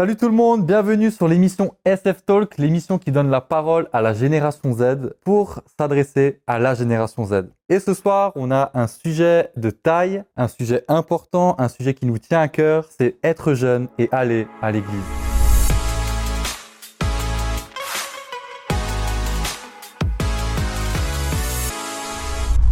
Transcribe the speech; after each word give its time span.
Salut 0.00 0.16
tout 0.16 0.30
le 0.30 0.34
monde, 0.34 0.64
bienvenue 0.64 1.10
sur 1.10 1.28
l'émission 1.28 1.74
SF 1.84 2.24
Talk, 2.24 2.56
l'émission 2.56 2.96
qui 2.96 3.12
donne 3.12 3.28
la 3.28 3.42
parole 3.42 3.86
à 3.92 4.00
la 4.00 4.14
génération 4.14 4.72
Z 4.72 5.12
pour 5.22 5.60
s'adresser 5.78 6.40
à 6.46 6.58
la 6.58 6.74
génération 6.74 7.26
Z. 7.26 7.50
Et 7.68 7.80
ce 7.80 7.92
soir, 7.92 8.32
on 8.34 8.50
a 8.50 8.70
un 8.72 8.86
sujet 8.86 9.50
de 9.58 9.68
taille, 9.68 10.24
un 10.38 10.48
sujet 10.48 10.86
important, 10.88 11.54
un 11.58 11.68
sujet 11.68 11.92
qui 11.92 12.06
nous 12.06 12.16
tient 12.16 12.40
à 12.40 12.48
cœur, 12.48 12.86
c'est 12.98 13.16
être 13.22 13.52
jeune 13.52 13.88
et 13.98 14.08
aller 14.10 14.46
à 14.62 14.72
l'église. 14.72 15.29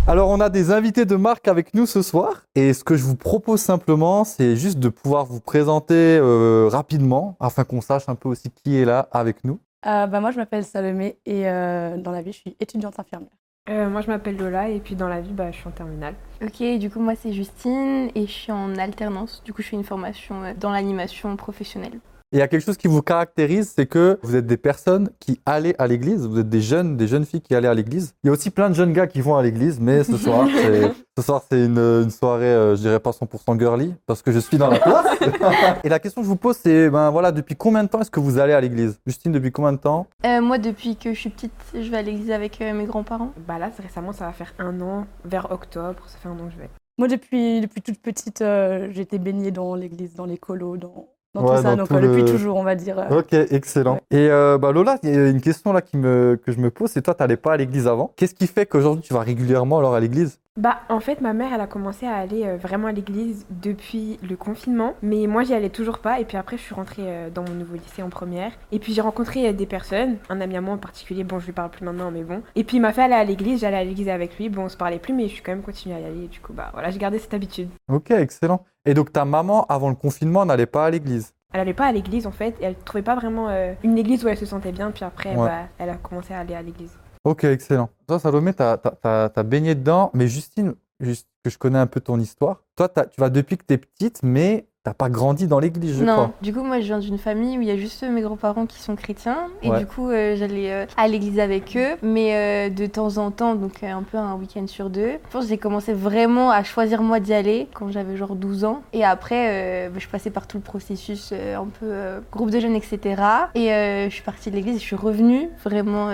Alors, 0.09 0.30
on 0.30 0.40
a 0.40 0.48
des 0.48 0.70
invités 0.70 1.04
de 1.04 1.16
marque 1.16 1.48
avec 1.48 1.75
nous 1.75 1.84
ce 1.84 2.00
soir. 2.00 2.46
Et 2.54 2.72
ce 2.72 2.82
que 2.82 2.96
je 2.96 3.04
vous 3.04 3.14
propose 3.14 3.61
simplement, 3.61 4.25
c'est 4.25 4.57
juste 4.57 4.79
de 4.79 4.88
pouvoir 4.88 5.27
vous 5.27 5.38
présenter 5.38 6.16
euh, 6.18 6.66
rapidement, 6.72 7.36
afin 7.40 7.64
qu'on 7.64 7.82
sache 7.82 8.08
un 8.08 8.14
peu 8.14 8.30
aussi 8.30 8.48
qui 8.48 8.79
est 8.79 8.86
là 8.86 9.11
avec 9.12 9.44
nous. 9.44 9.61
Euh, 9.86 10.07
bah, 10.07 10.21
moi, 10.21 10.31
je 10.31 10.39
m'appelle 10.39 10.64
Salomé 10.64 11.18
et 11.26 11.46
euh, 11.46 11.98
dans 11.98 12.11
la 12.11 12.22
vie, 12.22 12.32
je 12.32 12.39
suis 12.39 12.57
étudiante 12.58 12.98
infirmière. 12.98 13.29
Euh, 13.68 13.90
moi, 13.90 14.00
je 14.00 14.07
m'appelle 14.07 14.39
Lola 14.39 14.71
et 14.71 14.81
puis 14.81 14.94
dans 14.94 15.08
la 15.08 15.21
vie, 15.21 15.34
bah, 15.34 15.50
je 15.50 15.58
suis 15.58 15.68
en 15.68 15.72
terminale. 15.72 16.14
Ok, 16.43 16.62
du 16.79 16.89
coup, 16.89 17.00
moi, 17.00 17.12
c'est 17.14 17.34
Justine 17.34 18.09
et 18.14 18.26
je 18.26 18.32
suis 18.32 18.50
en 18.50 18.76
alternance. 18.76 19.43
Du 19.45 19.53
coup, 19.53 19.61
je 19.61 19.68
fais 19.68 19.76
une 19.76 19.84
formation 19.84 20.54
dans 20.59 20.70
l'animation 20.70 21.36
professionnelle. 21.36 22.00
Et 22.31 22.37
il 22.37 22.41
y 22.41 22.43
a 22.43 22.49
quelque 22.49 22.64
chose 22.64 22.77
qui 22.77 22.89
vous 22.89 23.00
caractérise, 23.00 23.73
c'est 23.75 23.87
que 23.87 24.18
vous 24.23 24.37
êtes 24.37 24.45
des 24.45 24.59
personnes 24.59 25.09
qui 25.18 25.41
allaient 25.46 25.75
à 25.79 25.87
l'église. 25.87 26.27
Vous 26.27 26.39
êtes 26.39 26.51
des 26.51 26.61
jeunes, 26.61 26.99
des 26.99 27.07
jeunes 27.07 27.25
filles 27.25 27.41
qui 27.41 27.54
allaient 27.54 27.68
à 27.68 27.73
l'église. 27.73 28.13
Il 28.23 28.27
y 28.27 28.31
a 28.31 28.35
aussi 28.35 28.51
plein 28.51 28.68
de 28.68 28.75
jeunes 28.75 28.93
gars 28.93 29.07
qui 29.07 29.23
vont 29.23 29.35
à 29.35 29.43
l'église, 29.43 29.81
mais 29.81 30.04
ce 30.04 30.18
soir, 30.18 30.46
c'est, 30.54 30.93
ce 31.17 31.23
soir, 31.25 31.43
c'est 31.51 31.64
une, 31.64 31.79
une 31.79 32.11
soirée, 32.11 32.45
euh, 32.45 32.77
je 32.77 32.83
dirais 32.83 33.01
pas 33.01 33.12
100% 33.12 33.59
girly, 33.59 33.95
parce 34.05 34.20
que 34.20 34.31
je 34.31 34.41
suis 34.41 34.59
dans 34.59 34.69
la 34.69 34.78
place. 34.78 35.06
Et 35.84 35.89
la 35.89 35.98
question 35.98 36.20
que 36.20 36.27
je 36.27 36.28
vous 36.28 36.37
pose, 36.37 36.59
c'est, 36.62 36.91
ben 36.91 37.09
voilà, 37.09 37.33
depuis 37.33 37.56
combien 37.56 37.83
de 37.83 37.89
temps 37.89 38.03
est-ce 38.03 38.11
que 38.11 38.20
vous 38.20 38.39
allez 38.39 38.53
à 38.53 38.61
l'église? 38.61 39.01
Justine, 39.06 39.33
depuis 39.33 39.51
combien 39.51 39.73
de 39.73 39.79
temps? 39.79 40.06
Euh, 40.27 40.42
moi, 40.42 40.59
depuis 40.59 40.97
que 40.97 41.15
je 41.15 41.19
suis 41.19 41.31
petite, 41.31 41.53
je 41.73 41.91
vais 41.91 41.97
à 41.97 42.03
l'église 42.03 42.31
avec 42.31 42.61
euh, 42.61 42.75
mes 42.75 42.85
grands-parents. 42.85 43.33
Bah 43.47 43.59
là, 43.59 43.70
c'est 43.75 43.83
récemment, 43.83 44.13
ça 44.13 44.27
va 44.27 44.33
faire 44.33 44.53
un 44.59 44.83
an, 44.83 45.07
vers 45.25 45.51
octobre, 45.51 46.03
ça 46.07 46.19
fait 46.19 46.29
un 46.29 46.33
an 46.33 46.48
que 46.48 46.53
je 46.53 46.59
vais. 46.59 46.69
Moi, 46.98 47.09
depuis, 47.09 47.63
depuis 47.63 47.81
toute 47.81 48.01
petite, 48.01 48.42
euh, 48.42 48.89
j'ai 48.91 49.03
été 49.03 49.19
baignée 49.19 49.53
dans 49.53 49.75
l'église, 49.77 50.15
dans 50.15 50.27
les 50.27 50.37
colos, 50.37 50.77
dans, 50.77 51.09
dans 51.34 51.43
Ouais, 51.43 51.57
tout 51.57 51.62
ça. 51.62 51.71
dans 51.71 51.77
Donc, 51.77 51.89
tout 51.89 51.95
depuis 51.95 52.25
toujours, 52.25 52.57
on 52.57 52.65
va 52.65 52.75
dire. 52.75 53.07
Ok, 53.11 53.33
excellent. 53.33 54.01
Et 54.11 54.29
euh, 54.31 54.59
bah 54.59 54.73
Lola, 54.73 54.98
il 55.03 55.15
y 55.15 55.17
a 55.17 55.29
une 55.29 55.41
question 55.41 55.73
là 55.73 55.83
qui 55.83 55.97
me, 55.97 56.39
que 56.45 56.53
je 56.53 56.59
me 56.59 56.70
pose, 56.70 56.91
c'est 56.91 57.03
toi, 57.03 57.15
t'allais 57.15 57.37
pas 57.37 57.53
à 57.53 57.57
l'église 57.57 57.87
avant. 57.87 58.12
Qu'est-ce 58.17 58.35
qui 58.35 58.47
fait 58.47 58.67
qu'aujourd'hui 58.67 59.03
tu 59.03 59.15
vas 59.15 59.20
régulièrement 59.20 59.79
alors 59.79 59.95
à 59.95 60.01
l'église? 60.01 60.39
Bah, 60.59 60.81
en 60.89 60.98
fait, 60.98 61.20
ma 61.20 61.34
mère, 61.34 61.53
elle 61.55 61.61
a 61.61 61.69
commencé 61.69 62.05
à 62.05 62.17
aller 62.17 62.45
euh, 62.45 62.56
vraiment 62.56 62.89
à 62.89 62.92
l'église 62.92 63.47
depuis 63.48 64.19
le 64.28 64.34
confinement, 64.34 64.95
mais 65.03 65.28
moi, 65.28 65.45
j'y 65.45 65.55
allais 65.55 65.70
toujours 65.70 66.01
pas. 66.01 66.19
Et 66.19 66.25
puis 66.25 66.37
après, 66.37 66.56
je 66.56 66.62
suis 66.62 66.75
rentrée 66.75 67.05
euh, 67.06 67.31
dans 67.31 67.45
mon 67.45 67.55
nouveau 67.55 67.77
lycée 67.77 68.03
en 68.03 68.09
première. 68.09 68.51
Et 68.73 68.81
puis, 68.81 68.92
j'ai 68.92 69.01
rencontré 69.01 69.48
euh, 69.48 69.53
des 69.53 69.67
personnes, 69.67 70.17
un 70.29 70.41
ami 70.41 70.56
à 70.56 70.61
moi 70.61 70.75
en 70.75 70.79
particulier, 70.79 71.23
bon, 71.23 71.39
je 71.39 71.47
lui 71.47 71.53
parle 71.53 71.70
plus 71.70 71.84
maintenant, 71.84 72.11
mais 72.11 72.25
bon. 72.25 72.42
Et 72.56 72.64
puis, 72.64 72.79
il 72.79 72.81
m'a 72.81 72.92
fait 72.92 73.03
aller 73.03 73.14
à 73.14 73.23
l'église, 73.23 73.61
j'allais 73.61 73.77
à 73.77 73.84
l'église 73.84 74.09
avec 74.09 74.36
lui. 74.36 74.48
Bon, 74.48 74.64
on 74.64 74.69
se 74.69 74.77
parlait 74.77 74.98
plus, 74.98 75.14
mais 75.14 75.29
je 75.29 75.34
suis 75.34 75.42
quand 75.42 75.53
même 75.53 75.62
continuée 75.62 75.95
à 75.95 76.01
y 76.01 76.05
aller. 76.06 76.25
Et 76.25 76.29
du 76.29 76.41
coup, 76.41 76.53
bah 76.53 76.70
voilà, 76.73 76.91
j'ai 76.91 76.98
gardé 76.98 77.20
cette 77.20 77.34
habitude. 77.34 77.69
Ok, 77.89 78.11
excellent. 78.11 78.64
Et 78.84 78.95
donc 78.95 79.12
ta 79.12 79.25
maman, 79.25 79.64
avant 79.69 79.91
le 79.91 79.95
confinement, 79.95 80.45
n'allait 80.45 80.67
pas 80.67 80.86
à 80.86 80.91
l'église? 80.91 81.34
Elle 81.53 81.61
allait 81.61 81.73
pas 81.73 81.86
à 81.86 81.92
l'église 81.92 82.27
en 82.27 82.33
fait, 82.33 82.56
et 82.61 82.64
elle 82.64 82.75
trouvait 82.75 83.03
pas 83.03 83.14
vraiment 83.14 83.48
une 83.84 83.97
église 83.97 84.25
où 84.25 84.29
elle 84.29 84.36
se 84.36 84.45
sentait 84.45 84.73
bien. 84.73 84.91
Puis 84.91 85.05
après, 85.05 85.31
Ouais. 85.31 85.47
bah, 85.47 85.61
elle 85.79 85.91
a 85.91 85.95
commencé 85.95 86.34
à 86.34 86.41
aller 86.41 86.55
à 86.55 86.62
l'église. 86.62 86.98
Ok, 87.24 87.44
excellent. 87.44 87.91
Toi, 88.06 88.19
Salomé, 88.19 88.55
t'as 88.55 88.78
t'as- 88.78 88.92
t'as- 88.92 89.28
t'as 89.28 89.42
baigné 89.42 89.74
dedans, 89.74 90.11
mais 90.14 90.28
Justine, 90.28 90.74
juste 91.00 91.28
que 91.44 91.50
je 91.50 91.58
connais 91.58 91.78
un 91.78 91.86
peu 91.86 92.00
ton 92.00 92.19
histoire, 92.19 92.62
toi, 92.77 92.88
tu 92.88 93.20
vas 93.20 93.30
depuis 93.30 93.58
que 93.58 93.64
t'es 93.64 93.78
petite, 93.78 94.22
mais 94.22 94.69
t'as 94.89 94.94
pas 94.94 95.08
grandi 95.11 95.47
dans 95.47 95.58
l'église, 95.58 95.98
je 95.98 96.05
non, 96.05 96.12
crois. 96.12 96.31
du 96.42 96.53
coup, 96.53 96.62
moi, 96.62 96.81
je 96.81 96.86
viens 96.86 96.98
d'une 96.98 97.19
famille 97.19 97.58
où 97.58 97.61
il 97.61 97.69
y 97.69 97.70
a 97.70 97.77
juste 97.77 98.03
mes 98.05 98.20
grands-parents 98.22 98.67
qui 98.67 98.81
sont 98.81 98.97
chrétiens. 98.97 99.36
Et 99.62 99.70
Ouais. 99.70 99.78
du 99.80 99.86
coup, 99.86 100.08
euh, 100.08 100.34
j'allais 100.36 100.72
euh, 100.72 100.86
à 100.97 101.08
l'église 101.08 101.39
avec 101.41 101.77
eux, 101.77 101.97
mais 102.03 102.34
euh, 102.34 102.70
de 102.70 102.86
temps 102.86 103.19
en 103.19 103.30
temps, 103.30 103.55
donc 103.55 103.83
un 103.83 104.03
peu 104.03 104.17
un 104.19 104.34
week-end 104.36 104.67
sur 104.67 104.89
deux. 104.91 105.13
Je 105.13 105.33
pense 105.33 105.45
que 105.45 105.48
j'ai 105.51 105.58
commencé 105.58 105.92
vraiment 105.92 106.51
à 106.51 106.63
choisir 106.64 107.02
moi 107.02 107.20
d'y 107.20 107.35
aller 107.35 107.68
quand 107.74 107.90
j'avais 107.90 108.17
genre 108.17 108.35
12 108.35 108.64
ans. 108.64 108.83
Et 108.92 109.05
après, 109.05 109.89
bah, 109.92 109.98
je 109.98 110.08
passais 110.08 110.30
par 110.30 110.46
tout 110.46 110.57
le 110.57 110.63
processus, 110.63 111.33
un 111.33 111.67
peu 111.80 111.92
groupe 112.33 112.51
de 112.51 112.61
jeunes, 112.61 112.74
etc. 112.77 113.23
Et 113.55 113.68
je 113.68 114.08
suis 114.14 114.23
partie 114.23 114.51
de 114.51 114.57
l'église 114.57 114.77
et 114.77 114.79
je 114.79 114.84
suis 114.84 114.96
revenue 114.96 115.48
vraiment 115.64 116.11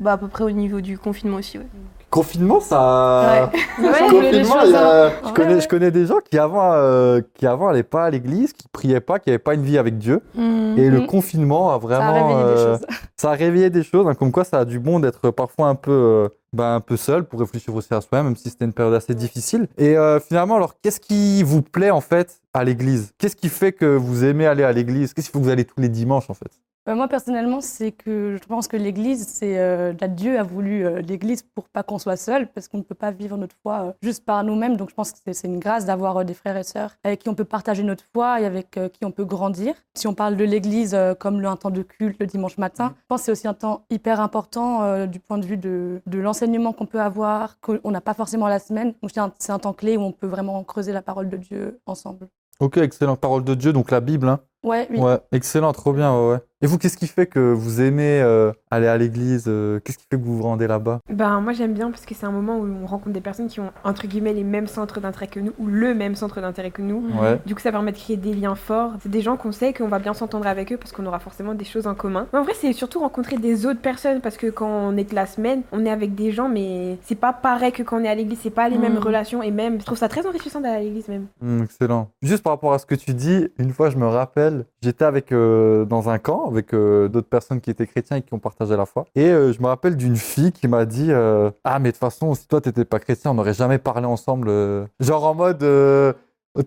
bah, 0.00 0.12
à 0.12 0.16
peu 0.18 0.28
près 0.28 0.44
au 0.44 0.50
niveau 0.50 0.80
du 0.80 0.98
confinement 0.98 1.36
aussi. 1.38 1.58
ouais. 1.58 1.66
Confinement, 2.14 2.60
ça. 2.60 3.50
Ouais. 3.80 3.88
Confinement, 4.08 4.54
il 4.64 4.70
y 4.70 4.74
a- 4.76 5.06
hein. 5.06 5.12
je, 5.26 5.32
connais, 5.32 5.54
ouais. 5.54 5.60
je 5.60 5.68
connais 5.68 5.90
des 5.90 6.06
gens 6.06 6.18
qui 6.30 6.38
avant, 6.38 6.72
euh, 6.74 7.20
qui 7.34 7.44
avant 7.44 7.66
allaient 7.68 7.82
pas 7.82 8.04
à 8.04 8.10
l'église, 8.10 8.52
qui 8.52 8.68
priaient 8.68 9.00
pas, 9.00 9.18
qui 9.18 9.30
n'avaient 9.30 9.38
pas 9.40 9.54
une 9.54 9.62
vie 9.64 9.78
avec 9.78 9.98
Dieu. 9.98 10.20
Mhm. 10.36 10.78
Et 10.78 10.90
le 10.90 11.00
Mhm. 11.00 11.06
confinement 11.08 11.70
a 11.70 11.72
Ça 11.72 11.76
a 11.76 11.78
vraiment. 11.80 12.28
réveillé 12.28 12.44
des 12.54 12.60
euh, 12.60 12.76
choses. 12.78 12.86
ça 13.16 13.30
a 13.30 13.34
réveillé 13.34 13.70
des 13.70 13.82
choses, 13.82 14.06
hein, 14.06 14.14
comme 14.14 14.30
quoi 14.30 14.44
ça 14.44 14.60
a 14.60 14.64
du 14.64 14.78
bon 14.78 15.00
d'être 15.00 15.30
parfois 15.32 15.66
un 15.68 15.74
peu, 15.74 15.90
euh, 15.90 16.28
ben, 16.52 16.76
un 16.76 16.80
peu 16.80 16.96
seul 16.96 17.24
pour 17.24 17.40
réfléchir 17.40 17.74
aussi 17.74 17.92
à 17.92 18.00
soi-même, 18.00 18.26
même 18.26 18.36
si 18.36 18.48
c'était 18.48 18.64
une 18.64 18.72
période 18.72 18.94
assez 18.94 19.14
difficile. 19.16 19.66
Et 19.76 19.96
euh, 19.96 20.20
finalement, 20.20 20.54
alors, 20.54 20.74
qu'est-ce 20.80 21.00
qui 21.00 21.42
vous 21.42 21.62
plaît 21.62 21.90
en 21.90 22.00
fait 22.00 22.36
à 22.52 22.62
l'église? 22.62 23.10
Qu'est-ce 23.18 23.34
qui 23.34 23.48
fait 23.48 23.72
que 23.72 23.96
vous 23.96 24.24
aimez 24.24 24.46
aller 24.46 24.62
à 24.62 24.70
l'église? 24.70 25.12
Qu'est-ce 25.14 25.26
qu'il 25.26 25.32
faut 25.32 25.40
que 25.40 25.44
vous 25.46 25.50
allez 25.50 25.64
tous 25.64 25.80
les 25.80 25.88
dimanches 25.88 26.30
en 26.30 26.34
fait? 26.34 26.50
Bah, 26.86 26.94
moi, 26.94 27.08
personnellement, 27.08 27.62
c'est 27.62 27.92
que 27.92 28.36
je 28.40 28.46
pense 28.46 28.68
que 28.68 28.76
l'Église, 28.76 29.26
c'est 29.26 29.58
euh, 29.58 29.94
Dieu 30.06 30.38
a 30.38 30.42
voulu 30.42 30.84
euh, 30.84 31.00
l'Église 31.00 31.42
pour 31.42 31.70
pas 31.70 31.82
qu'on 31.82 31.98
soit 31.98 32.16
seul, 32.18 32.46
parce 32.52 32.68
qu'on 32.68 32.76
ne 32.76 32.82
peut 32.82 32.94
pas 32.94 33.10
vivre 33.10 33.38
notre 33.38 33.56
foi 33.62 33.80
euh, 33.84 33.92
juste 34.02 34.22
par 34.26 34.44
nous-mêmes. 34.44 34.76
Donc, 34.76 34.90
je 34.90 34.94
pense 34.94 35.12
que 35.12 35.18
c'est- 35.32 35.48
une 35.48 35.58
grâce 35.58 35.86
d'avoir 35.86 36.24
des 36.26 36.34
frères 36.34 36.58
et 36.58 36.62
sœurs 36.62 36.90
avec 37.02 37.20
qui 37.20 37.28
on 37.30 37.34
peut 37.34 37.44
partager 37.46 37.82
notre 37.84 38.04
foi 38.12 38.40
et 38.40 38.46
avec 38.46 38.78
qui 38.92 39.04
on 39.04 39.10
peut 39.10 39.24
grandir. 39.24 39.74
Si 39.94 40.06
on 40.06 40.14
parle 40.14 40.36
de 40.36 40.44
l'Église 40.44 40.96
comme 41.20 41.40
le, 41.40 41.48
un 41.48 41.56
temps 41.56 41.70
de 41.70 41.82
culte 41.82 42.18
le 42.18 42.26
dimanche 42.26 42.56
matin, 42.56 42.94
je 42.96 43.06
pense 43.08 43.20
que 43.20 43.24
c'est 43.26 43.32
aussi 43.32 43.48
un 43.48 43.52
temps 43.54 43.84
hyper 43.90 44.20
important 44.20 45.06
du 45.06 45.20
point 45.20 45.36
de 45.38 45.44
vue 45.44 45.58
de, 45.58 46.00
de 46.06 46.18
l'enseignement 46.18 46.72
qu'on 46.72 46.86
peut 46.86 47.00
avoir, 47.00 47.60
qu'on 47.60 47.90
n'a 47.90 48.00
pas 48.00 48.14
forcément 48.14 48.48
la 48.48 48.58
semaine. 48.58 48.94
Donc, 49.02 49.10
c'est 49.38 49.50
un, 49.52 49.58
temps 49.58 49.74
clé 49.74 49.96
où 49.98 50.00
on 50.02 50.12
peut 50.12 50.26
vraiment 50.26 50.62
creuser 50.64 50.92
la 50.92 51.02
parole 51.02 51.28
de 51.28 51.36
Dieu 51.36 51.78
ensemble. 51.86 52.28
Ok, 52.60 52.78
excellent. 52.78 53.16
Parole 53.16 53.44
de 53.44 53.54
Dieu, 53.54 53.72
donc 53.72 53.90
la 53.90 54.00
Bible. 54.00 54.28
Hein. 54.28 54.40
Ouais, 54.64 54.88
oui. 54.90 54.98
Ouais, 54.98 55.18
excellent, 55.32 55.72
trop 55.72 55.92
bien. 55.92 56.12
Ouais, 56.12 56.30
ouais. 56.32 56.38
Et 56.64 56.66
vous, 56.66 56.78
qu'est-ce 56.78 56.96
qui 56.96 57.08
fait 57.08 57.26
que 57.26 57.52
vous 57.52 57.82
aimez 57.82 58.22
euh, 58.22 58.50
aller 58.70 58.86
à 58.86 58.96
l'église 58.96 59.44
euh, 59.48 59.80
Qu'est-ce 59.80 59.98
qui 59.98 60.06
fait 60.10 60.16
que 60.16 60.24
vous 60.24 60.38
vous 60.38 60.44
rendez 60.44 60.66
là-bas? 60.66 61.00
Ben, 61.10 61.38
moi 61.42 61.52
j'aime 61.52 61.74
bien 61.74 61.90
parce 61.90 62.06
que 62.06 62.14
c'est 62.14 62.24
un 62.24 62.30
moment 62.30 62.56
où 62.56 62.66
on 62.66 62.86
rencontre 62.86 63.12
des 63.12 63.20
personnes 63.20 63.48
qui 63.48 63.60
ont 63.60 63.70
entre 63.84 64.06
guillemets 64.06 64.32
les 64.32 64.44
mêmes 64.44 64.66
centres 64.66 64.98
d'intérêt 64.98 65.26
que 65.26 65.40
nous 65.40 65.52
ou 65.58 65.66
le 65.66 65.94
même 65.94 66.14
centre 66.14 66.40
d'intérêt 66.40 66.70
que 66.70 66.80
nous. 66.80 67.04
Ouais. 67.20 67.38
Du 67.44 67.54
coup, 67.54 67.60
ça 67.60 67.70
permet 67.70 67.92
de 67.92 67.98
créer 67.98 68.16
des 68.16 68.32
liens 68.32 68.54
forts. 68.54 68.92
C'est 69.02 69.10
des 69.10 69.20
gens 69.20 69.36
qu'on 69.36 69.52
sait 69.52 69.74
qu'on 69.74 69.88
va 69.88 69.98
bien 69.98 70.14
s'entendre 70.14 70.46
avec 70.46 70.72
eux 70.72 70.78
parce 70.78 70.92
qu'on 70.92 71.04
aura 71.04 71.18
forcément 71.18 71.52
des 71.52 71.66
choses 71.66 71.86
en 71.86 71.94
commun. 71.94 72.28
Mais 72.32 72.38
en 72.38 72.44
vrai, 72.44 72.54
c'est 72.58 72.72
surtout 72.72 73.00
rencontrer 73.00 73.36
des 73.36 73.66
autres 73.66 73.82
personnes 73.82 74.22
parce 74.22 74.38
que 74.38 74.46
quand 74.46 74.70
on 74.70 74.96
est 74.96 75.10
de 75.10 75.14
la 75.14 75.26
semaine, 75.26 75.64
on 75.70 75.84
est 75.84 75.90
avec 75.90 76.14
des 76.14 76.32
gens, 76.32 76.48
mais 76.48 76.96
c'est 77.02 77.14
pas 77.14 77.34
pareil 77.34 77.72
que 77.72 77.82
quand 77.82 78.00
on 78.00 78.04
est 78.04 78.08
à 78.08 78.14
l'église. 78.14 78.38
C'est 78.42 78.48
pas 78.48 78.70
les 78.70 78.78
mêmes 78.78 78.96
relations 78.96 79.42
et 79.42 79.50
même, 79.50 79.80
je 79.80 79.84
trouve 79.84 79.98
ça 79.98 80.08
très 80.08 80.26
enrichissant 80.26 80.62
d'aller 80.62 80.76
à 80.76 80.80
l'église 80.80 81.08
même. 81.08 81.26
Hmm, 81.42 81.64
excellent. 81.64 82.08
Juste 82.22 82.42
par 82.42 82.54
rapport 82.54 82.72
à 82.72 82.78
ce 82.78 82.86
que 82.86 82.94
tu 82.94 83.12
dis, 83.12 83.48
une 83.58 83.72
fois, 83.72 83.90
je 83.90 83.98
me 83.98 84.06
rappelle, 84.06 84.53
j'étais 84.82 85.04
avec 85.04 85.32
euh, 85.32 85.84
dans 85.84 86.08
un 86.08 86.18
camp 86.18 86.46
avec 86.48 86.72
euh, 86.74 87.08
d'autres 87.08 87.28
personnes 87.28 87.60
qui 87.60 87.70
étaient 87.70 87.86
chrétiens 87.86 88.18
et 88.18 88.22
qui 88.22 88.32
ont 88.34 88.38
partagé 88.38 88.76
la 88.76 88.86
foi. 88.86 89.04
Et 89.14 89.28
euh, 89.28 89.52
je 89.52 89.60
me 89.60 89.66
rappelle 89.66 89.96
d'une 89.96 90.16
fille 90.16 90.52
qui 90.52 90.68
m'a 90.68 90.84
dit 90.84 91.08
euh, 91.10 91.50
Ah, 91.64 91.78
mais 91.78 91.88
de 91.88 91.92
toute 91.92 92.00
façon, 92.00 92.34
si 92.34 92.46
toi 92.48 92.60
t'étais 92.60 92.84
pas 92.84 92.98
chrétien, 92.98 93.30
on 93.30 93.34
n'aurait 93.34 93.54
jamais 93.54 93.78
parlé 93.78 94.06
ensemble. 94.06 94.48
euh. 94.50 94.86
Genre 95.00 95.24
en 95.24 95.34
mode 95.34 95.62
euh, 95.62 96.12